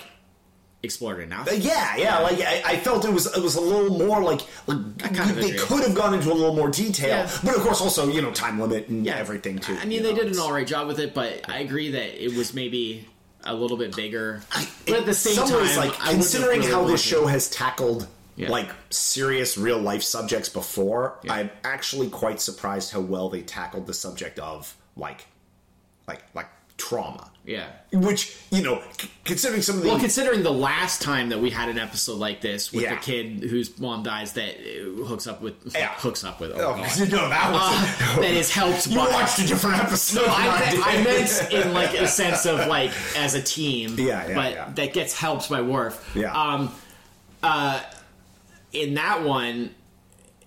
Explored 0.82 1.20
enough. 1.20 1.48
Uh, 1.50 1.54
Yeah, 1.54 1.96
yeah. 1.96 2.18
Like 2.18 2.42
I, 2.42 2.62
I 2.66 2.76
felt 2.76 3.06
it 3.06 3.10
was 3.10 3.24
it 3.34 3.42
was 3.42 3.54
a 3.54 3.60
little 3.62 3.96
more 3.96 4.22
like, 4.22 4.42
like 4.66 4.98
kind 5.14 5.30
of 5.30 5.36
they 5.36 5.52
agree. 5.52 5.58
could 5.60 5.82
have 5.82 5.94
gone 5.94 6.12
into 6.12 6.30
a 6.30 6.34
little 6.34 6.54
more 6.54 6.68
detail, 6.70 7.08
Yeah. 7.08 7.30
but 7.42 7.56
of 7.56 7.62
course 7.62 7.80
also 7.80 8.06
you 8.10 8.20
know 8.20 8.30
time 8.32 8.60
limit 8.60 8.88
and 8.88 9.02
Yeah. 9.06 9.16
everything 9.16 9.58
too. 9.60 9.74
I 9.80 9.86
mean, 9.86 10.02
they 10.02 10.12
know, 10.12 10.22
did 10.24 10.32
an 10.34 10.38
all 10.38 10.52
right 10.52 10.66
job 10.66 10.86
with 10.86 10.98
it, 11.00 11.14
but 11.14 11.48
I 11.48 11.60
agree 11.60 11.90
that 11.92 12.22
it 12.22 12.34
was 12.36 12.52
maybe 12.52 13.08
a 13.44 13.54
little 13.54 13.78
bit 13.78 13.96
bigger. 13.96 14.42
I- 14.52 14.68
but 14.86 14.96
at 14.98 15.06
the 15.06 15.14
same 15.14 15.36
time, 15.36 15.54
ways, 15.54 15.74
like 15.78 15.98
I 16.02 16.10
considering 16.12 16.60
have 16.60 16.70
how 16.70 16.84
this 16.84 17.00
show 17.00 17.26
has 17.28 17.48
tackled 17.48 18.06
Yeah. 18.36 18.50
like 18.50 18.70
serious 18.90 19.56
real 19.56 19.78
life 19.78 20.02
subjects 20.02 20.48
before, 20.48 21.18
Yeah. 21.22 21.34
I'm 21.34 21.50
actually 21.62 22.08
quite 22.10 22.40
surprised 22.40 22.92
how 22.92 23.00
well 23.00 23.28
they 23.28 23.42
tackled 23.42 23.86
the 23.86 23.94
subject 23.94 24.38
of 24.38 24.74
like 24.96 25.26
like 26.08 26.22
like 26.34 26.48
trauma. 26.76 27.30
yeah. 27.44 27.66
Which 27.92 28.36
you 28.50 28.60
know, 28.60 28.82
c- 29.00 29.08
considering 29.24 29.62
some 29.62 29.76
of 29.76 29.82
the 29.84 29.88
Well, 29.90 30.00
considering 30.00 30.42
the 30.42 30.50
last 30.52 31.00
time 31.00 31.28
that 31.28 31.38
we 31.40 31.50
had 31.50 31.68
an 31.68 31.78
episode 31.78 32.18
like 32.18 32.40
this 32.40 32.72
with 32.72 32.82
Yeah. 32.82 32.96
the 32.96 33.00
kid 33.00 33.44
whose 33.48 33.78
mom 33.78 34.02
dies 34.02 34.32
that 34.32 34.56
uh, 34.58 35.04
hooks 35.04 35.28
up 35.28 35.40
with 35.40 35.54
Yeah. 35.72 35.94
hooks 35.94 36.24
up 36.24 36.40
with 36.40 36.50
oh, 36.50 36.56
oh, 36.56 36.76
God. 36.76 36.98
no, 37.12 37.28
that 37.28 37.52
was 37.52 38.18
Uh, 38.18 38.20
that 38.22 38.32
is 38.32 38.50
helped 38.50 38.88
you 38.88 38.96
by 38.98 39.08
watched 39.10 39.38
a 39.38 39.46
different 39.46 39.78
episode. 39.84 40.22
No, 40.22 40.24
than 40.26 40.34
I. 40.34 40.82
I 40.98 41.04
meant 41.04 41.52
in 41.52 41.72
like 41.72 41.94
a 41.94 42.08
sense 42.22 42.44
of 42.46 42.66
like 42.66 42.90
as 43.16 43.34
a 43.34 43.42
team. 43.42 43.94
Yeah, 43.96 44.26
yeah, 44.26 44.34
but 44.34 44.52
yeah. 44.52 44.70
that 44.74 44.92
gets 44.92 45.16
helped 45.16 45.48
by 45.48 45.62
Worf. 45.62 46.10
Yeah. 46.16 46.32
Um, 46.34 46.74
uh, 47.44 47.80
in 48.74 48.94
that 48.94 49.22
one, 49.24 49.74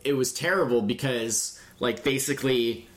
it 0.03 0.13
was 0.13 0.33
terrible 0.33 0.81
because 0.81 1.59
like 1.79 2.03
basically, 2.03 2.87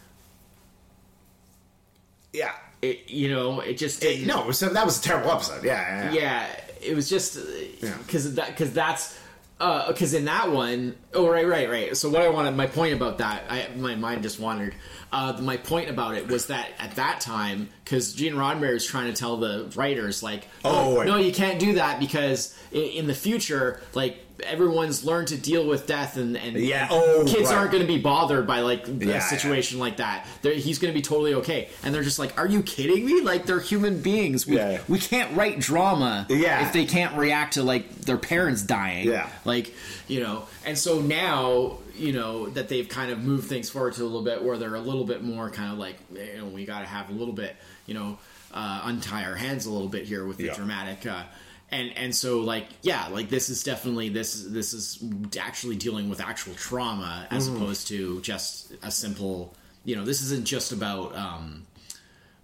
yeah. 2.33 2.53
it 2.83 3.09
you 3.11 3.29
know 3.31 3.61
it 3.61 3.79
just 3.79 4.05
It- 4.05 4.27
no, 4.27 4.47
was, 4.47 4.61
that 4.61 4.85
was 4.85 4.99
a 4.99 5.03
terrible 5.03 5.31
episode. 5.33 5.65
Yeah, 5.65 5.73
yeah, 5.73 6.13
yeah. 6.13 6.21
yeah, 6.21 6.47
it 6.83 6.95
was 6.95 7.09
just 7.09 7.39
Yeah. 7.83 7.97
because 8.07 8.35
that 8.35 8.49
because 8.49 8.73
that's 8.73 9.17
because 9.59 10.15
in 10.15 10.25
that 10.25 10.51
one, 10.51 10.97
oh 11.13 11.29
right, 11.29 11.47
right, 11.47 11.69
right. 11.69 11.95
So 11.97 12.09
what 12.09 12.23
I 12.23 12.29
wanted, 12.31 12.57
my 12.57 12.67
point 12.67 12.95
about 12.95 13.19
that, 13.19 13.45
I 13.51 13.69
my 13.77 13.95
mind 13.95 14.23
just 14.23 14.41
wandered. 14.41 14.75
Uh, 15.13 15.37
my 15.43 15.57
point 15.57 15.91
about 15.91 16.15
it 16.15 16.29
was 16.29 16.47
that 16.47 16.69
at 16.79 16.95
that 16.95 17.21
time, 17.21 17.69
because 17.85 18.15
Gene 18.15 18.35
Roddenberry 18.35 18.75
was 18.75 18.87
trying 18.87 19.13
to 19.13 19.19
tell 19.19 19.37
the 19.39 19.71
writers, 19.75 20.23
like, 20.23 20.47
Oh, 20.65 20.95
no, 20.99 21.03
no, 21.03 21.17
you 21.17 21.33
can't 21.33 21.59
do 21.59 21.75
that 21.75 21.99
because 21.99 22.57
in, 22.71 22.83
in 22.85 23.07
the 23.09 23.15
future, 23.15 23.83
like 23.93 24.25
everyone's 24.43 25.05
learned 25.05 25.29
to 25.29 25.37
deal 25.37 25.67
with 25.67 25.87
death, 25.87 26.17
and 26.17 26.37
and 26.37 26.57
Yeah, 26.57 26.89
oh, 26.91 27.25
kids 27.27 27.49
right. 27.49 27.57
aren't 27.59 27.71
going 27.73 27.83
to 27.83 27.87
be 27.87 27.99
bothered 27.99 28.47
by 28.47 28.61
like 28.61 28.87
a 28.89 28.93
Yeah, 28.93 29.19
situation 29.21 29.79
like 29.79 29.97
that. 29.99 30.27
They're, 30.43 30.55
he's 30.55 30.79
going 30.79 30.93
to 30.93 30.99
be 30.99 31.03
totally 31.03 31.35
okay, 31.35 31.69
and 31.83 31.95
they're 31.95 32.03
just 32.03 32.19
like, 32.19 32.39
"Are 32.39 32.47
you 32.47 32.63
kidding 32.63 33.05
me? 33.05 33.21
Like 33.21 33.47
they're 33.47 33.61
human 33.61 34.01
beings. 34.03 34.47
We, 34.47 34.57
Yeah. 34.57 34.81
we 34.89 34.99
can't 34.99 35.37
write 35.37 35.59
drama 35.61 36.27
Yeah. 36.29 36.67
if 36.67 36.73
they 36.73 36.85
can't 36.87 37.17
react 37.17 37.55
to 37.55 37.63
like 37.63 37.91
their 38.03 38.19
parents 38.19 38.63
dying. 38.63 39.09
Yeah. 39.09 39.29
Like, 39.45 39.75
you 40.09 40.21
know, 40.21 40.45
and 40.67 40.77
so 40.79 41.01
now, 41.01 41.79
you 41.97 42.13
know, 42.13 42.49
that 42.51 42.69
they've 42.69 42.89
kind 42.89 43.11
of 43.13 43.23
moved 43.23 43.49
things 43.49 43.69
forward 43.71 43.95
to 43.95 44.03
a 44.03 44.05
little 44.05 44.23
bit 44.23 44.43
where 44.43 44.57
they're 44.59 44.75
a 44.75 44.81
little 44.81 45.05
bit 45.05 45.23
more 45.23 45.51
kind 45.51 45.73
of 45.73 45.79
like, 45.79 45.97
you 46.15 46.39
know, 46.39 46.47
we 46.47 46.65
got 46.65 46.81
to 46.81 46.87
have 46.87 47.11
a 47.11 47.13
little 47.13 47.35
bit, 47.35 47.55
you 47.87 47.95
know, 47.95 48.19
uh, 48.53 48.81
untie 48.85 49.25
our 49.25 49.37
hands 49.37 49.67
a 49.67 49.71
little 49.71 49.89
bit 49.89 50.05
here 50.07 50.25
with 50.27 50.37
the 50.39 50.45
Yeah. 50.47 50.55
dramatic, 50.55 51.07
uh, 51.07 51.23
and 51.73 51.97
and 51.97 52.15
so 52.15 52.41
like 52.41 52.67
yeah 52.83 53.09
like 53.09 53.29
this 53.29 53.49
is 53.49 53.63
definitely 53.63 54.09
this 54.09 54.45
this 54.49 54.73
is 54.75 55.03
actually 55.41 55.77
dealing 55.77 56.09
with 56.09 56.21
actual 56.21 56.55
trauma 56.55 57.27
as 57.31 57.47
Mm-hmm. 57.49 57.57
opposed 57.63 57.89
to 57.89 58.21
just 58.23 58.73
a 58.83 58.91
simple 58.91 59.55
you 59.85 59.97
know 59.97 60.05
this 60.05 60.21
isn't 60.23 60.45
just 60.47 60.73
about 60.73 61.15
um 61.17 61.67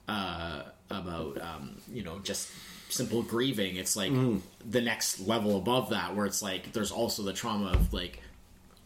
uh 0.09 0.62
about 0.90 1.40
um 1.40 1.76
you 1.92 2.02
know 2.02 2.18
just 2.21 2.49
simple 2.88 3.23
grieving 3.23 3.76
it's 3.76 3.97
like 3.97 4.12
Mm-hmm. 4.12 4.38
the 4.71 4.80
next 4.80 5.21
level 5.26 5.56
above 5.59 5.90
that 5.90 6.14
where 6.14 6.26
it's 6.26 6.42
like 6.42 6.73
there's 6.73 6.92
also 6.92 7.23
the 7.25 7.33
trauma 7.33 7.71
of 7.73 7.92
like 7.92 8.21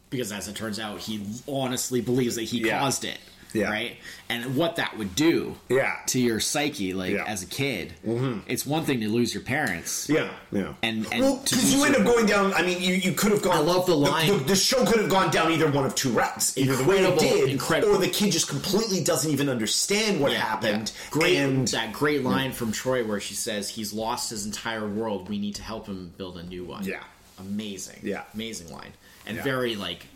because 0.09 0.33
as 0.33 0.49
it 0.49 0.57
turns 0.57 0.81
out 0.81 0.99
he 1.01 1.25
honestly 1.47 2.01
believes 2.01 2.35
that 2.37 2.45
he 2.45 2.61
Yeah. 2.67 2.79
caused 2.81 3.05
it 3.05 3.19
Yeah. 3.53 3.69
right? 3.71 3.97
And 4.29 4.57
what 4.57 4.77
that 4.77 4.97
would 4.97 5.15
do 5.17 5.57
Yeah. 5.69 5.97
to 6.07 6.21
your 6.21 6.39
psyche, 6.41 6.93
like 6.95 7.13
Yeah. 7.13 7.25
as 7.27 7.43
a 7.43 7.47
kid. 7.47 7.95
Mm-hmm. 8.07 8.41
It's 8.47 8.65
one 8.65 8.85
thing 8.85 9.01
to 9.01 9.09
lose 9.09 9.35
your 9.35 9.43
parents. 9.43 10.09
Yeah, 10.09 10.31
yeah. 10.53 10.75
And- 10.83 11.07
and 11.13 11.23
well, 11.25 11.41
because 11.43 11.75
you 11.75 11.85
end 11.85 11.97
up 11.97 12.05
going 12.05 12.27
down. 12.27 12.53
I 12.55 12.63
mean, 12.63 12.81
you, 12.81 12.95
you 12.95 13.13
could 13.13 13.33
have 13.33 13.43
gone. 13.43 13.57
I 13.57 13.61
love 13.61 13.87
the 13.87 13.97
line. 13.97 14.29
The, 14.29 14.45
the 14.45 14.57
show 14.57 14.85
could 14.87 15.01
have 15.01 15.11
gone 15.11 15.31
down 15.31 15.51
either 15.53 15.71
one 15.71 15.85
of 15.85 15.95
two 15.95 16.11
routes. 16.11 16.57
Either 16.57 16.77
the 16.77 16.85
way 16.85 16.99
it 17.05 17.19
did, 17.19 17.51
incredible. 17.51 17.95
or 17.95 17.99
the 17.99 18.09
kid 18.09 18.31
just 18.33 18.49
completely 18.49 19.03
doesn't 19.03 19.31
even 19.31 19.49
understand 19.49 20.21
what 20.21 20.33
Yeah, 20.33 20.39
happened. 20.39 20.93
yeah. 20.95 21.11
Great, 21.11 21.37
And 21.39 21.69
that 21.69 21.93
great 21.93 22.23
line 22.23 22.53
from 22.53 22.73
Troi 22.73 23.07
where 23.07 23.21
she 23.21 23.35
says 23.35 23.69
he's 23.69 23.93
lost 23.93 24.31
his 24.31 24.47
entire 24.47 24.89
world. 24.89 25.29
We 25.29 25.39
need 25.39 25.57
to 25.57 25.63
help 25.63 25.87
him 25.87 26.13
build 26.17 26.39
a 26.39 26.43
new 26.45 26.65
one. 26.65 26.85
Yeah. 26.85 27.03
amazing. 27.39 27.99
Yeah. 28.03 28.23
amazing 28.35 28.71
line 28.71 28.93
and 29.27 29.39
very 29.41 29.75
like 29.75 30.07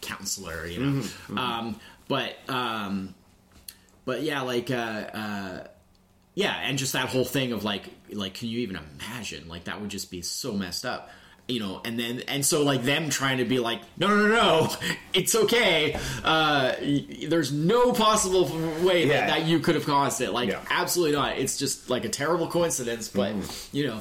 counselor, 0.00 0.66
you 0.66 0.78
know. 0.80 1.04
Um, 1.36 1.80
but 2.10 2.34
um, 2.48 3.14
but 4.04 4.22
yeah, 4.22 4.42
like 4.42 4.70
uh, 4.70 4.74
uh, 4.74 5.66
yeah, 6.34 6.54
and 6.64 6.76
just 6.76 6.92
that 6.92 7.08
whole 7.08 7.24
thing 7.24 7.52
of 7.52 7.64
like 7.64 7.84
like 8.12 8.34
can 8.34 8.48
you 8.48 8.58
even 8.60 8.76
imagine 8.98 9.48
like 9.48 9.64
that 9.64 9.80
would 9.80 9.88
just 9.90 10.10
be 10.10 10.20
so 10.20 10.52
messed 10.52 10.84
up. 10.84 11.08
You 11.48 11.58
know, 11.58 11.80
and 11.84 11.98
then 11.98 12.20
and 12.28 12.46
so 12.46 12.62
like 12.62 12.84
them 12.84 13.10
trying 13.10 13.38
to 13.38 13.44
be 13.44 13.58
like, 13.58 13.80
no, 13.98 14.06
no, 14.06 14.16
no, 14.28 14.28
no, 14.28 14.70
it's 15.12 15.34
okay. 15.34 15.94
Uh, 16.22 16.74
y- 16.80 17.26
there's 17.28 17.50
no 17.52 17.92
possible 17.92 18.44
way 18.86 19.06
Yeah. 19.08 19.26
that, 19.26 19.26
that 19.40 19.46
you 19.46 19.58
could 19.58 19.74
have 19.74 19.84
caused 19.84 20.20
it. 20.20 20.30
Like, 20.32 20.50
Yeah. 20.50 20.60
absolutely 20.70 21.16
not. 21.16 21.38
It's 21.38 21.58
just 21.58 21.90
like 21.90 22.04
a 22.04 22.08
terrible 22.08 22.46
coincidence, 22.46 23.08
but 23.08 23.34
you 23.72 23.84
know, 23.88 24.00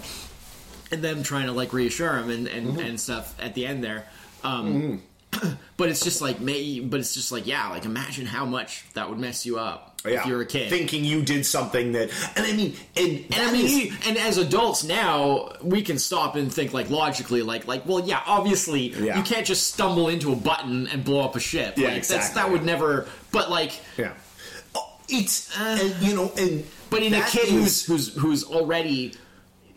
and 0.92 1.02
them 1.04 1.24
trying 1.24 1.48
to 1.48 1.52
like 1.52 1.74
reassure 1.74 2.18
him 2.18 2.30
and 2.30 2.48
and, 2.48 2.68
Mm-hmm. 2.68 2.80
and 2.82 3.00
stuff 3.00 3.36
at 3.42 3.56
the 3.56 3.66
end 3.66 3.84
there. 3.84 4.06
Um, 4.44 5.02
but 5.78 5.90
it's 5.90 6.02
just 6.04 6.22
like, 6.22 6.40
may, 6.40 6.80
but 6.80 7.00
it's 7.00 7.14
just 7.14 7.32
like, 7.32 7.46
yeah, 7.46 7.70
like 7.70 7.86
imagine 7.86 8.26
how 8.26 8.46
much 8.46 8.84
that 8.94 9.10
would 9.10 9.20
mess 9.20 9.46
you 9.46 9.60
up 9.60 10.00
yeah, 10.06 10.22
if 10.22 10.26
you're 10.26 10.42
a 10.42 10.46
kid. 10.46 10.70
thinking 10.70 11.04
you 11.06 11.22
did 11.22 11.46
something 11.46 11.92
that, 11.92 12.10
and 12.36 12.46
I 12.46 12.54
mean, 12.54 12.74
and 12.96 13.26
and 13.32 13.36
I 13.48 13.52
mean, 13.52 13.66
is- 13.92 14.08
and 14.08 14.18
as 14.18 14.38
adults 14.38 14.84
now, 14.84 15.54
we 15.62 15.82
can 15.82 16.00
stop 16.00 16.36
and 16.36 16.52
think 16.54 16.74
like 16.74 16.90
logically, 16.90 17.42
like, 17.44 17.68
like, 17.68 17.86
well, 17.86 18.00
yeah, 18.08 18.22
obviously, 18.26 18.88
Yeah. 18.90 19.18
you 19.18 19.24
can't 19.24 19.46
just 19.46 19.68
stumble 19.74 20.10
into 20.10 20.32
a 20.32 20.36
button 20.36 20.88
and 20.88 21.04
blow 21.04 21.22
up 21.22 21.36
a 21.36 21.40
ship. 21.40 21.78
Yeah, 21.78 21.86
like, 21.90 21.96
That's, 22.08 22.10
exactly. 22.12 22.42
that 22.42 22.52
would 22.52 22.64
never. 22.66 23.08
But 23.32 23.50
like, 23.52 23.74
yeah, 23.98 24.14
Oh, 24.76 24.98
it's 25.10 25.56
and, 25.60 25.96
you 26.02 26.16
know, 26.16 26.32
and 26.38 26.62
Uh, 26.62 26.64
but 26.90 27.04
in 27.04 27.14
a 27.14 27.22
kid 27.28 27.50
is- 27.50 27.84
who's 27.86 27.86
who's 27.86 28.14
who's 28.16 28.44
already, 28.46 29.14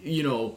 you 0.02 0.22
know, 0.22 0.56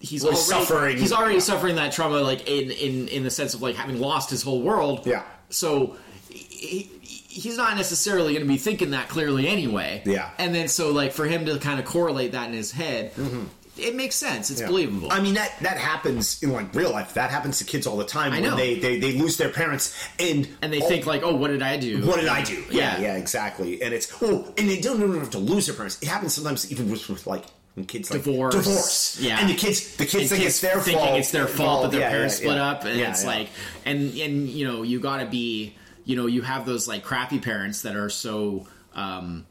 he's 0.00 0.24
already 0.24 0.38
suffering. 0.40 0.98
He's 0.98 1.12
already 1.12 1.40
suffering 1.40 1.76
that 1.76 1.92
trauma, 1.92 2.20
like 2.20 2.48
in 2.48 2.70
in 2.70 3.08
in 3.08 3.22
the 3.24 3.30
sense 3.30 3.54
of 3.54 3.62
like 3.62 3.76
having 3.76 3.98
lost 4.00 4.30
his 4.30 4.42
whole 4.42 4.62
world. 4.62 5.06
Yeah. 5.06 5.22
So. 5.50 5.96
He, 6.30 6.90
He's 7.28 7.58
not 7.58 7.76
necessarily 7.76 8.32
going 8.32 8.46
to 8.46 8.48
be 8.48 8.56
thinking 8.56 8.92
that 8.92 9.10
clearly 9.10 9.46
anyway. 9.46 10.00
Yeah. 10.06 10.30
And 10.38 10.54
then 10.54 10.68
so 10.68 10.90
like 10.90 11.12
for 11.12 11.26
him 11.26 11.44
to 11.44 11.58
kind 11.58 11.78
of 11.78 11.84
correlate 11.84 12.32
that 12.32 12.48
in 12.48 12.54
his 12.54 12.72
head, 12.72 13.12
mm-hmm. 13.12 13.44
it 13.76 13.94
makes 13.94 14.16
sense. 14.16 14.50
It's 14.50 14.62
Yeah. 14.62 14.68
believable. 14.68 15.12
I 15.12 15.20
mean 15.20 15.34
that 15.34 15.52
that 15.60 15.76
happens 15.76 16.42
in 16.42 16.50
like 16.50 16.74
real 16.74 16.90
life. 16.90 17.12
That 17.12 17.30
happens 17.30 17.58
to 17.58 17.64
kids 17.64 17.86
all 17.86 17.98
the 17.98 18.06
time 18.06 18.32
I 18.32 18.40
when 18.40 18.50
know. 18.50 18.56
they, 18.56 18.78
they 18.78 18.98
they 18.98 19.12
lose 19.12 19.36
their 19.36 19.50
parents 19.50 19.94
and 20.18 20.48
and 20.62 20.72
they 20.72 20.80
all- 20.80 20.88
think 20.88 21.04
like, 21.04 21.22
oh, 21.24 21.36
what 21.36 21.48
did 21.48 21.60
I 21.60 21.76
do? 21.76 22.06
What 22.06 22.20
did 22.20 22.28
I 22.30 22.42
do? 22.42 22.64
Yeah, 22.70 22.96
Yeah. 22.96 23.00
yeah, 23.02 23.16
exactly. 23.16 23.82
And 23.82 23.92
it's 23.92 24.10
oh, 24.22 24.50
and 24.56 24.66
they 24.66 24.80
don't 24.80 25.02
even 25.02 25.20
have 25.20 25.30
to 25.32 25.38
lose 25.38 25.66
their 25.66 25.74
parents. 25.76 25.98
It 26.00 26.08
happens 26.08 26.32
sometimes 26.32 26.72
even 26.72 26.90
with, 26.90 27.06
with 27.10 27.26
like 27.26 27.44
when 27.76 27.84
kids 27.86 28.10
like 28.10 28.24
Divorce. 28.24 28.54
divorce. 28.54 29.20
Yeah. 29.20 29.38
and 29.40 29.48
the 29.48 29.54
kids 29.54 29.96
the 29.96 30.04
kids 30.06 30.14
And 30.14 30.28
think 30.30 30.42
kids 30.42 30.54
it's 30.54 30.60
their 30.60 30.80
thinking 30.80 31.04
fault. 31.04 31.18
it's 31.20 31.30
their 31.30 31.46
fault 31.46 31.82
that 31.82 31.90
their 31.92 32.00
Yeah, 32.00 32.10
parents 32.10 32.34
yeah, 32.40 32.44
split 32.46 32.56
yeah. 32.56 32.70
up, 32.70 32.84
and 32.84 33.00
it's 33.00 33.24
like, 33.24 33.48
and 33.84 34.16
and 34.18 34.48
you 34.48 34.66
know, 34.66 34.82
you 34.82 34.98
got 34.98 35.18
to 35.18 35.26
be, 35.26 35.76
you 36.04 36.16
know, 36.16 36.26
you 36.26 36.42
have 36.42 36.66
those 36.66 36.88
like 36.88 37.04
crappy 37.04 37.38
parents 37.38 37.82
that 37.82 37.94
are 37.94 38.08
so, 38.10 38.66
um, 38.94 39.46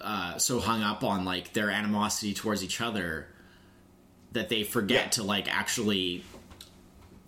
uh, 0.00 0.36
so 0.38 0.60
hung 0.60 0.82
up 0.82 1.02
on 1.02 1.24
like 1.24 1.52
their 1.54 1.70
animosity 1.70 2.34
towards 2.34 2.62
each 2.62 2.80
other 2.82 3.26
that 4.32 4.48
they 4.50 4.62
forget 4.64 5.12
to 5.12 5.22
like 5.22 5.48
actually 5.52 6.22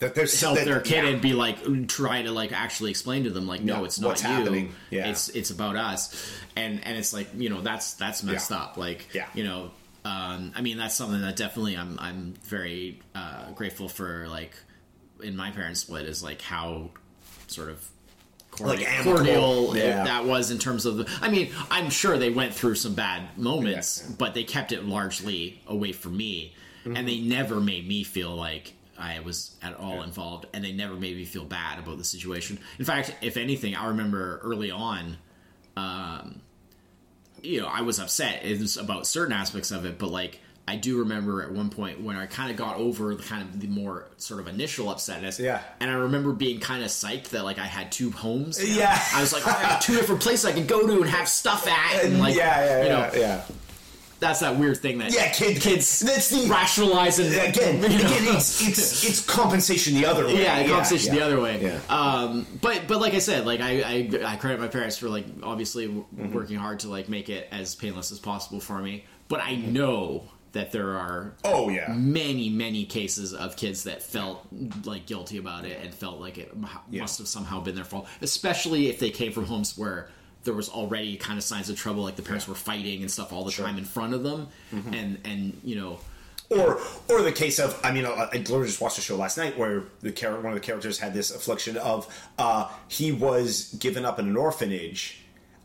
that 0.00 0.14
there's 0.14 0.38
help 0.38 0.56
that- 0.56 0.66
their 0.66 0.80
kid 0.80 1.04
yeah. 1.04 1.10
and 1.10 1.22
be 1.22 1.32
like 1.32 1.88
try 1.88 2.20
to 2.20 2.30
like 2.30 2.52
actually 2.52 2.90
explain 2.90 3.24
to 3.24 3.30
them 3.30 3.46
like 3.46 3.62
no 3.62 3.78
Yeah, 3.78 3.84
it's 3.84 3.98
not 3.98 4.20
you 4.22 4.28
happening. 4.28 4.74
Yeah. 4.90 5.08
it's 5.08 5.30
it's 5.30 5.48
about 5.50 5.76
us 5.76 6.14
and 6.56 6.84
and 6.84 6.98
it's 6.98 7.14
like 7.14 7.28
you 7.36 7.48
know 7.48 7.62
that's 7.62 7.94
that's 7.94 8.22
messed 8.22 8.50
Yeah. 8.50 8.58
up 8.58 8.76
like 8.76 9.06
Yeah. 9.14 9.26
you 9.34 9.44
know 9.44 9.70
um 10.06 10.52
i 10.56 10.60
mean 10.60 10.76
that's 10.78 10.94
something 10.94 11.20
that 11.20 11.36
definitely 11.36 11.76
i'm 11.76 11.98
i'm 12.00 12.34
very 12.44 13.00
uh 13.14 13.50
grateful 13.52 13.88
for 13.88 14.26
like 14.28 14.54
in 15.22 15.34
my 15.36 15.50
parents 15.50 15.80
split 15.80 16.06
is 16.06 16.22
like 16.22 16.40
how 16.42 16.90
sort 17.46 17.68
of 17.70 17.88
cordial, 18.50 18.84
Like 18.90 19.04
cordial 19.04 19.76
Yeah. 19.76 20.04
that 20.04 20.25
was 20.26 20.50
in 20.50 20.58
terms 20.58 20.86
of 20.86 20.96
the 20.98 21.18
i 21.20 21.28
mean 21.30 21.50
i'm 21.70 21.90
sure 21.90 22.18
they 22.18 22.30
went 22.30 22.54
through 22.54 22.75
some 22.76 22.94
bad 22.94 23.36
moments 23.38 24.04
Yeah. 24.06 24.14
but 24.18 24.34
they 24.34 24.44
kept 24.44 24.72
it 24.72 24.84
largely 24.84 25.60
away 25.66 25.92
from 25.92 26.16
me 26.16 26.54
and 26.84 27.08
they 27.08 27.18
never 27.20 27.60
made 27.60 27.88
me 27.88 28.04
feel 28.04 28.34
like 28.34 28.72
I 28.98 29.18
was 29.20 29.54
at 29.60 29.75
all 29.75 30.02
involved, 30.02 30.46
and 30.54 30.64
they 30.64 30.72
never 30.72 30.94
made 30.94 31.16
me 31.16 31.25
feel 31.26 31.44
bad 31.44 31.78
about 31.80 31.98
the 31.98 32.04
situation. 32.04 32.58
In 32.78 32.84
fact, 32.86 33.12
if 33.20 33.36
anything, 33.36 33.75
I 33.75 33.88
remember 33.88 34.38
early 34.42 34.70
on, 34.70 35.18
um, 35.76 36.40
you 37.46 37.60
know, 37.60 37.68
I 37.68 37.82
was 37.82 37.98
upset 37.98 38.44
was 38.44 38.76
about 38.76 39.06
certain 39.06 39.32
aspects 39.32 39.70
of 39.70 39.84
it, 39.84 39.98
but 39.98 40.10
like 40.10 40.40
I 40.68 40.76
do 40.76 40.98
remember 40.98 41.42
at 41.42 41.52
one 41.52 41.70
point 41.70 42.00
when 42.00 42.16
I 42.16 42.26
kind 42.26 42.50
of 42.50 42.56
got 42.56 42.76
over 42.76 43.14
the 43.14 43.22
kind 43.22 43.42
of 43.42 43.60
the 43.60 43.68
more 43.68 44.08
sort 44.16 44.40
of 44.40 44.48
initial 44.48 44.86
upsetness. 44.86 45.38
Yeah. 45.38 45.62
and 45.78 45.90
I 45.90 45.94
remember 45.94 46.32
being 46.32 46.58
kind 46.58 46.82
of 46.82 46.88
psyched 46.88 47.28
that 47.30 47.44
like 47.44 47.58
I 47.58 47.66
had 47.66 47.92
two 47.92 48.10
homes. 48.10 48.58
Yeah. 48.76 48.98
I 49.14 49.20
was 49.20 49.32
like, 49.32 49.46
oh, 49.46 49.50
I 49.50 49.62
have 49.62 49.80
two 49.80 49.94
different 49.94 50.22
places 50.22 50.44
I 50.44 50.52
can 50.52 50.66
go 50.66 50.86
to 50.86 51.02
and 51.02 51.10
have 51.10 51.28
stuff 51.28 51.68
at, 51.68 52.04
and 52.04 52.18
like, 52.26 52.34
yeah, 52.34 52.64
yeah, 52.64 52.82
you 52.82 52.88
know, 52.88 53.10
yeah, 53.14 53.18
yeah. 53.18 53.42
That's 54.18 54.40
that 54.40 54.56
weird 54.58 54.78
thing 54.78 54.99
that 54.99 55.12
Yeah, 55.12 55.30
kid, 55.30 55.61
kids 55.61 56.00
That's 56.00 56.30
the 56.30 56.49
rationalize 56.49 57.18
and 57.18 57.28
again. 57.35 57.75
you 57.82 57.88
know. 57.88 57.94
Again, 57.96 58.35
it's 58.37 58.66
it's 58.66 59.04
it's 59.04 59.25
compensation 59.25 59.94
the 59.94 60.06
other 60.06 60.26
way. 60.26 60.42
yeah, 60.42 60.66
compensation 60.66 61.12
yeah. 61.14 61.20
the 61.20 61.26
other 61.26 61.40
way. 61.40 61.62
Yeah. 61.62 61.80
Um, 61.88 62.46
but 62.62 62.87
but 62.88 63.00
like 63.00 63.14
I 63.14 63.18
said, 63.18 63.46
like 63.46 63.61
I, 63.61 63.82
I 63.82 64.32
I 64.32 64.37
credit 64.37 64.61
my 64.61 64.68
parents 64.68 64.96
for 64.99 65.08
like 65.08 65.26
obviously 65.42 65.87
Mm-hmm. 65.88 66.32
working 66.32 66.56
hard 66.56 66.80
to 66.80 66.88
like 66.88 67.08
make 67.08 67.28
it 67.28 67.49
as 67.52 67.75
painless 67.75 68.11
as 68.12 68.18
possible 68.18 68.61
for 68.61 68.78
me. 68.80 69.04
But 69.28 69.40
I 69.42 69.56
know 69.56 70.25
that 70.52 70.73
there 70.73 70.96
are 70.96 71.35
Oh 71.44 71.68
yeah. 71.68 71.92
many 71.92 72.49
many 72.49 72.87
cases 72.87 73.35
of 73.35 73.56
kids 73.56 73.85
that 73.85 74.02
felt 74.02 74.46
like 74.85 75.04
guilty 75.06 75.37
about 75.37 75.66
it 75.66 75.78
and 75.82 75.92
felt 75.92 76.18
like 76.20 76.38
it 76.38 76.50
Yeah. 76.90 77.02
must 77.02 77.18
have 77.18 77.28
somehow 77.28 77.61
been 77.61 77.75
their 77.75 77.85
fault, 77.85 78.06
especially 78.23 78.88
if 78.88 78.99
they 78.99 79.11
came 79.11 79.32
from 79.32 79.44
homes 79.44 79.76
where 79.76 80.08
there 80.46 80.54
was 80.54 80.70
already 80.70 81.16
kind 81.18 81.36
of 81.36 81.44
signs 81.44 81.68
of 81.68 81.76
trouble, 81.76 82.02
like 82.04 82.16
the 82.16 82.22
parents 82.22 82.48
were 82.48 82.54
fighting 82.54 83.02
and 83.02 83.10
stuff 83.10 83.32
all 83.34 83.44
the 83.44 83.52
time 83.52 83.76
in 83.76 83.84
front 83.84 84.14
of 84.14 84.22
them, 84.22 84.48
Mm-hmm. 84.74 84.94
and 84.94 85.18
and 85.26 85.60
you 85.62 85.76
know. 85.76 85.98
or 86.48 86.80
or 87.08 87.22
the 87.22 87.32
case 87.32 87.58
of 87.58 87.78
I 87.84 87.90
mean 87.92 88.06
I, 88.06 88.10
I 88.32 88.36
literally 88.38 88.66
just 88.68 88.80
watched 88.80 88.96
a 88.98 89.02
show 89.02 89.16
last 89.16 89.36
night 89.36 89.58
where 89.58 89.82
the 90.00 90.12
character 90.12 90.40
one 90.40 90.52
of 90.54 90.58
the 90.60 90.64
characters 90.64 90.98
had 90.98 91.12
this 91.12 91.30
affliction 91.34 91.76
of 91.76 92.06
uh, 92.38 92.68
he 92.88 93.12
was 93.12 93.74
given 93.80 94.04
up 94.06 94.18
in 94.18 94.26
an 94.28 94.36
orphanage. 94.36 95.20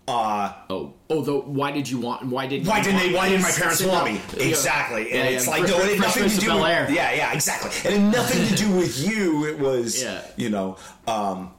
Uh, 0.08 0.52
Oh, 0.72 0.94
oh! 1.12 1.22
The, 1.22 1.38
why 1.38 1.70
did 1.72 1.88
you 1.88 2.00
want? 2.00 2.26
Why 2.26 2.48
did? 2.48 2.66
why 2.66 2.82
didn't 2.82 3.00
they? 3.00 3.14
Why 3.14 3.30
didn't 3.30 3.44
my 3.44 3.52
parents 3.52 3.84
want 3.86 4.06
me? 4.12 4.20
Yeah. 4.36 4.46
Exactly, 4.50 5.04
and 5.12 5.30
Yeah, 5.30 5.36
it's 5.38 5.46
yeah. 5.46 5.52
like 5.52 5.68
no, 5.70 5.78
it 5.80 5.90
had 5.92 6.00
nothing 6.00 6.30
to 6.30 6.40
do. 6.40 6.54
With, 6.56 6.90
yeah, 6.90 7.14
yeah, 7.14 7.34
exactly. 7.34 7.70
It 7.70 8.00
had 8.00 8.12
nothing 8.12 8.48
to 8.48 8.56
do 8.56 8.76
with 8.76 8.98
you. 9.08 9.46
It 9.46 9.60
was, 9.60 10.02
Yeah. 10.08 10.26
you 10.36 10.50
know, 10.50 10.78
um, 11.08 11.54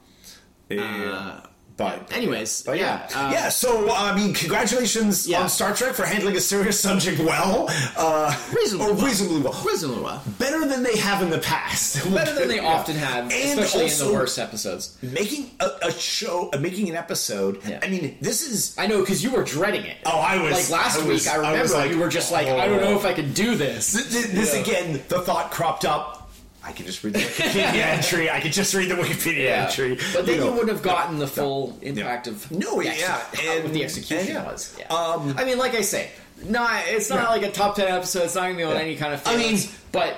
yeah. 0.69 1.39
But 1.77 2.11
anyways, 2.13 2.63
but 2.63 2.77
yeah, 2.77 3.07
yeah, 3.09 3.19
uh, 3.27 3.31
yeah. 3.31 3.49
So 3.49 3.91
I 3.93 4.15
mean, 4.15 4.33
congratulations 4.33 5.27
Yeah. 5.27 5.41
on 5.41 5.49
Star 5.49 5.73
Trek 5.75 5.93
for 5.95 6.05
handling 6.05 6.35
a 6.35 6.39
serious 6.39 6.79
subject 6.79 7.19
well, 7.19 7.67
uh, 7.97 8.35
Reasonably 8.55 8.85
or 8.87 8.93
well. 8.93 9.05
reasonably 9.05 9.41
well, 9.41 9.63
reasonably 9.65 10.03
well. 10.03 10.23
better 10.39 10.65
than 10.67 10.83
they 10.83 10.97
have 10.97 11.21
in 11.21 11.29
the 11.29 11.39
past. 11.39 12.03
Better 12.13 12.33
than 12.35 12.47
they 12.47 12.57
Yeah. 12.57 12.67
often 12.73 12.95
have, 12.95 13.31
And 13.31 13.59
especially 13.59 13.91
in 13.91 13.97
the 14.07 14.13
worst 14.13 14.37
episodes. 14.39 14.97
Making 15.01 15.51
a, 15.59 15.69
a 15.83 15.91
show, 15.91 16.49
uh, 16.53 16.57
making 16.59 16.89
an 16.89 16.95
episode. 16.95 17.59
Yeah. 17.67 17.79
I 17.81 17.87
mean, 17.87 18.17
this 18.21 18.41
is. 18.47 18.75
I 18.77 18.87
know 18.87 18.99
because 19.01 19.23
you 19.23 19.31
were 19.31 19.43
dreading 19.43 19.85
it. 19.85 19.97
Oh, 20.05 20.19
I 20.19 20.37
was- 20.41 20.69
like 20.69 20.79
last 20.79 20.97
I 20.99 21.03
week. 21.03 21.07
was- 21.13 21.27
I 21.27 21.33
I 21.33 21.37
remember 21.37 21.61
was 21.61 21.73
like, 21.73 21.91
you 21.91 21.97
were 21.99 22.09
just 22.09 22.31
like, 22.31 22.47
I 22.47 22.67
don't 22.67 22.81
know 22.81 22.95
if 22.95 23.05
I 23.05 23.13
can 23.13 23.33
do 23.33 23.55
this. 23.55 23.93
Th- 23.93 24.09
th- 24.09 24.25
This 24.33 24.53
Yeah. 24.53 24.61
again, 24.61 25.01
the 25.07 25.21
thought 25.21 25.51
cropped 25.51 25.85
up. 25.85 26.22
I 26.65 26.71
could 26.71 26.85
just 26.85 27.03
read 27.03 27.13
the 27.13 27.19
Wikipedia 27.19 27.73
entry. 27.75 28.29
I 28.29 28.39
could 28.39 28.53
just 28.53 28.73
read 28.73 28.89
the 28.89 28.95
Wikipedia 28.95 29.49
entry. 29.49 29.97
But 30.13 30.25
then 30.25 30.35
you, 30.35 30.41
know. 30.45 30.51
wouldn't 30.51 30.69
have 30.69 30.81
gotten 30.81 31.19
the 31.19 31.27
full 31.27 31.77
impact 31.81 32.27
of 32.27 32.49
No, 32.51 32.77
the 32.81 32.85
yeah, 32.85 33.21
and- 33.41 33.63
what 33.65 33.73
the 33.73 33.83
execution 33.83 34.19
and 34.19 34.27
yeah. 34.29 34.45
was. 34.51 34.75
Yeah. 34.79 34.87
Um, 34.87 35.35
I 35.37 35.43
mean, 35.43 35.57
like 35.57 35.73
I 35.75 35.81
say, 35.81 36.09
not 36.45 36.83
it's 36.87 37.09
not 37.09 37.19
Yeah. 37.23 37.29
like 37.29 37.43
a 37.43 37.51
top 37.51 37.75
ten 37.75 37.87
episode. 37.89 38.23
It's 38.23 38.35
not 38.35 38.43
gonna 38.43 38.55
be 38.55 38.63
on 38.63 38.75
Yeah. 38.75 38.81
any 38.81 38.95
kind 38.95 39.13
of. 39.13 39.21
I 39.25 39.35
mean- 39.37 39.59
but 39.91 40.15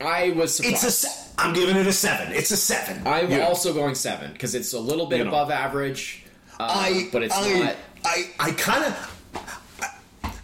I 0.00 0.30
was 0.30 0.54
surprised. 0.56 0.74
It's 0.76 0.84
a. 0.84 0.90
Se- 0.90 1.22
I'm 1.38 1.52
giving 1.52 1.76
it 1.76 1.86
a 1.86 1.92
seven. 1.92 2.32
It's 2.32 2.50
a 2.52 2.56
seven. 2.56 3.06
I'm 3.06 3.30
Yeah. 3.30 3.46
also 3.46 3.74
going 3.74 3.94
seven 3.94 4.32
because 4.32 4.54
it's 4.54 4.72
a 4.72 4.78
little 4.80 5.06
bit 5.06 5.18
You 5.18 5.24
know. 5.24 5.30
above 5.30 5.50
average. 5.50 6.22
Uh, 6.60 6.64
I. 6.70 7.08
but 7.12 7.22
it's 7.24 7.34
I, 7.36 7.58
not. 7.58 7.76
I. 8.04 8.30
I 8.38 8.50
kind 8.52 8.84
of. 8.84 9.15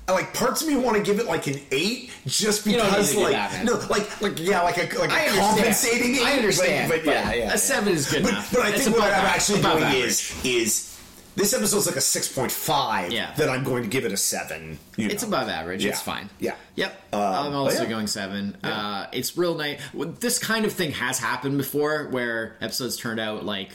I, 0.09 0.13
like 0.13 0.35
parts 0.35 0.63
of 0.63 0.69
me 0.69 0.77
want 0.77 0.97
to 0.97 1.03
give 1.03 1.21
it 1.21 1.27
like 1.27 1.47
an 1.47 1.61
eight, 1.71 2.11
just 2.27 2.65
because 2.65 3.15
like 3.15 3.33
that, 3.33 3.65
no, 3.65 3.75
like 3.89 4.21
like 4.21 4.39
yeah, 4.39 4.63
like 4.63 4.77
a 4.79 4.99
like 4.99 5.11
a 5.11 5.15
I 5.15 5.19
understand. 5.27 5.57
compensating 5.57 6.15
eight. 6.17 6.23
I 6.23 6.33
understand, 6.35 6.91
but, 6.91 7.05
but 7.05 7.11
yeah, 7.15 7.25
but 7.29 7.39
yeah. 7.39 7.53
a 7.53 7.59
seven 7.59 7.93
is 7.93 8.11
good 8.11 8.23
But, 8.25 8.33
enough. 8.33 8.53
but 8.53 8.61
I 8.63 8.71
It's 8.71 8.85
think 8.85 8.97
what 8.97 9.07
I'm 9.13 9.25
actually 9.27 9.63
doing 9.63 9.83
average. 9.85 10.05
is 10.05 10.45
is 10.45 10.89
this 11.35 11.55
episode's 11.55 11.87
like 11.87 11.97
a 11.97 12.01
six 12.01 12.31
point 12.31 12.51
five. 12.53 13.13
Yeah. 13.13 13.33
that 13.37 13.49
I'm 13.49 13.63
going 13.65 13.85
to 13.85 13.89
give 13.89 14.05
it 14.05 14.13
a 14.13 14.17
seven. 14.17 14.79
you 14.97 15.09
It's 15.09 15.23
know. 15.23 15.29
above 15.29 15.49
average. 15.49 15.85
It's 15.85 16.03
fine. 16.03 16.29
Yeah. 16.41 16.57
Yep. 16.75 17.01
Um, 17.15 17.21
I'm 17.23 17.55
also 17.55 17.85
yeah. 17.85 17.89
going 17.89 18.07
seven. 18.07 18.57
Uh, 18.63 19.07
it's 19.13 19.39
real 19.39 19.55
nice. 19.55 19.81
This 20.21 20.39
kind 20.39 20.65
of 20.67 20.73
thing 20.73 20.91
has 20.93 21.19
happened 21.21 21.57
before, 21.59 22.09
where 22.11 22.57
episodes 22.61 22.97
turned 22.97 23.21
out 23.21 23.45
like. 23.47 23.71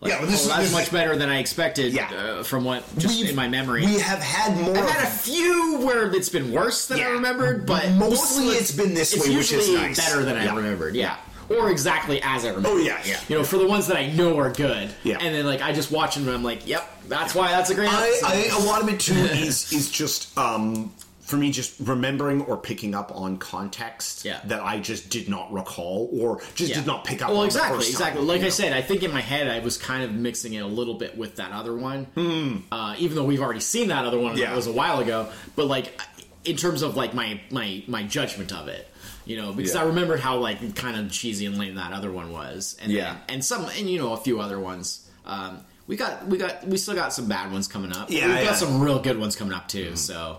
Like, 0.00 0.12
Yeah, 0.12 0.18
well, 0.20 0.30
this 0.30 0.40
oh, 0.46 0.50
is- 0.50 0.56
that's 0.56 0.72
much 0.72 0.90
better 0.90 1.14
than 1.16 1.28
I 1.28 1.38
expected 1.40 1.92
Yeah. 1.92 2.10
uh, 2.10 2.42
from 2.42 2.64
what 2.64 2.82
just 2.98 3.16
We've- 3.18 3.28
in 3.30 3.36
my 3.36 3.48
memory. 3.48 3.84
We 3.84 3.98
have 3.98 4.18
had 4.20 4.56
more. 4.56 4.76
I've 4.76 4.88
had 4.88 5.04
a 5.06 5.10
few 5.10 5.78
where 5.84 6.10
it's 6.14 6.30
been 6.30 6.52
worse 6.52 6.86
than 6.86 7.00
I 7.00 7.08
remembered, 7.08 7.66
but 7.66 7.86
Mostly 7.90 7.98
most 7.98 8.38
of 8.38 8.60
it's 8.62 8.70
been 8.72 8.94
this 8.94 9.12
it's 9.12 9.28
way, 9.28 9.36
which 9.36 9.52
is 9.52 9.68
nice. 9.70 9.96
better 9.98 10.24
than 10.24 10.36
Yeah. 10.36 10.52
I 10.52 10.56
remembered. 10.56 10.94
Yeah. 10.94 11.16
Or 11.50 11.68
exactly 11.70 12.22
as 12.22 12.44
I 12.44 12.48
remember. 12.48 12.68
Oh, 12.70 12.76
yeah, 12.78 12.98
yeah. 13.04 13.18
You 13.28 13.38
know, 13.38 13.44
for 13.44 13.58
the 13.58 13.66
ones 13.66 13.88
that 13.88 13.96
I 13.96 14.06
know 14.06 14.38
are 14.38 14.50
good. 14.50 14.88
Yeah. 15.02 15.18
And 15.20 15.34
then 15.34 15.44
like 15.46 15.60
I 15.60 15.72
just 15.72 15.90
watch 15.90 16.14
them 16.14 16.26
and 16.28 16.34
I'm 16.36 16.44
like, 16.44 16.66
yep, 16.66 16.88
that's 17.08 17.34
why 17.34 17.48
that's 17.48 17.70
a 17.70 17.74
great 17.74 17.90
I. 17.92 18.20
I, 18.24 18.34
a 18.56 18.64
lot 18.64 18.80
of 18.82 18.88
it 18.88 19.00
too 19.00 19.12
is 19.16 19.70
is 19.72 19.90
just 19.90 20.36
um, 20.38 20.92
for 21.30 21.36
me 21.36 21.50
just 21.52 21.74
remembering 21.80 22.42
or 22.42 22.56
picking 22.56 22.94
up 22.94 23.10
on 23.14 23.38
context 23.38 24.24
Yeah. 24.24 24.40
that 24.46 24.60
I 24.62 24.80
just 24.80 25.10
did 25.10 25.28
not 25.28 25.52
recall 25.52 26.10
or 26.12 26.42
just 26.54 26.70
Yeah. 26.70 26.76
did 26.78 26.86
not 26.86 27.04
pick 27.04 27.22
up. 27.22 27.28
Well, 27.28 27.38
on 27.38 27.42
the 27.44 27.46
exactly, 27.46 27.76
first 27.78 27.92
time, 27.92 28.08
exactly. 28.08 28.24
Like 28.26 28.40
I 28.40 28.44
know? 28.44 28.50
said, 28.50 28.72
I 28.72 28.82
think 28.82 29.02
in 29.02 29.12
my 29.12 29.20
head 29.20 29.48
I 29.48 29.60
was 29.60 29.76
kind 29.78 30.02
of 30.02 30.12
mixing 30.12 30.54
it 30.54 30.58
a 30.60 30.66
little 30.66 30.94
bit 30.94 31.16
with 31.16 31.36
that 31.36 31.52
other 31.52 31.74
one, 31.74 32.64
uh, 32.72 32.94
even 32.98 33.16
though 33.16 33.24
we've 33.24 33.40
already 33.40 33.60
seen 33.60 33.88
that 33.88 34.04
other 34.04 34.18
one. 34.18 34.32
Hmm. 34.32 34.38
Yeah. 34.38 34.46
That 34.50 34.56
was 34.56 34.66
a 34.66 34.72
while 34.72 34.98
ago. 35.00 35.28
But 35.56 35.66
like, 35.66 35.98
in 36.44 36.56
terms 36.56 36.82
of 36.82 36.96
like 36.96 37.14
my 37.14 37.40
my 37.50 37.82
my 37.86 38.02
judgment 38.02 38.52
of 38.52 38.68
it. 38.68 38.86
You 39.26 39.36
know, 39.36 39.52
because 39.52 39.74
Yeah. 39.74 39.82
I 39.82 39.84
remembered 39.84 40.18
how 40.18 40.38
like 40.38 40.74
kind 40.74 40.96
of 40.98 41.12
cheesy 41.12 41.46
and 41.46 41.56
lame 41.56 41.76
that 41.76 41.92
other 41.92 42.10
one 42.10 42.32
was, 42.32 42.76
and 42.82 42.90
Yeah. 42.90 43.12
then, 43.12 43.16
and 43.28 43.44
some 43.44 43.64
and 43.66 43.88
you 43.88 43.98
know 43.98 44.12
a 44.14 44.16
few 44.16 44.40
other 44.40 44.58
ones. 44.58 45.06
Um, 45.24 45.60
we 45.86 45.94
got 45.96 46.26
we 46.26 46.38
got 46.38 46.66
we 46.66 46.76
still 46.78 46.94
got 46.94 47.12
some 47.12 47.28
bad 47.28 47.52
ones 47.52 47.68
coming 47.68 47.92
up. 47.92 48.10
Yeah, 48.10 48.26
we've 48.34 48.44
got 48.46 48.56
some 48.56 48.80
real 48.80 48.98
good 48.98 49.18
ones 49.20 49.36
coming 49.36 49.52
up 49.52 49.68
too. 49.68 49.94
So, 49.96 50.38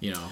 you 0.00 0.12
know, 0.12 0.28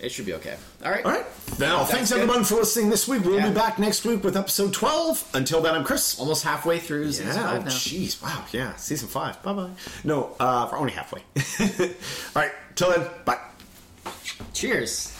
it 0.00 0.10
should 0.10 0.26
be 0.26 0.34
okay. 0.34 0.56
All 0.84 0.90
right, 0.90 1.04
All 1.04 1.12
right. 1.12 1.24
Now, 1.58 1.84
thanks 1.84 2.10
good. 2.12 2.20
everyone 2.20 2.44
for 2.44 2.54
listening 2.56 2.90
this 2.90 3.06
week. 3.08 3.24
We'll 3.24 3.36
Yeah. 3.36 3.48
be 3.48 3.54
back 3.54 3.78
next 3.78 4.04
week 4.04 4.22
with 4.24 4.36
episode 4.36 4.72
12. 4.72 5.24
Until 5.34 5.60
then, 5.60 5.74
I'm 5.74 5.84
Chris. 5.84 6.18
almost 6.18 6.44
halfway 6.44 6.78
through 6.78 7.06
season 7.12 7.28
Yeah, 7.28 7.34
five 7.34 7.60
oh, 7.62 7.64
now. 7.64 7.70
jeez. 7.70 8.22
Wow. 8.22 8.44
Yeah. 8.52 8.76
Season 8.76 9.08
5. 9.08 9.42
Bye 9.42 9.52
bye. 9.52 9.70
No, 10.04 10.34
uh, 10.38 10.68
we're 10.70 10.78
only 10.78 10.92
halfway. 10.92 11.22
All 12.36 12.42
right. 12.42 12.52
Till 12.76 12.90
then, 12.90 13.06
bye. 13.24 13.38
Cheers. 14.52 15.12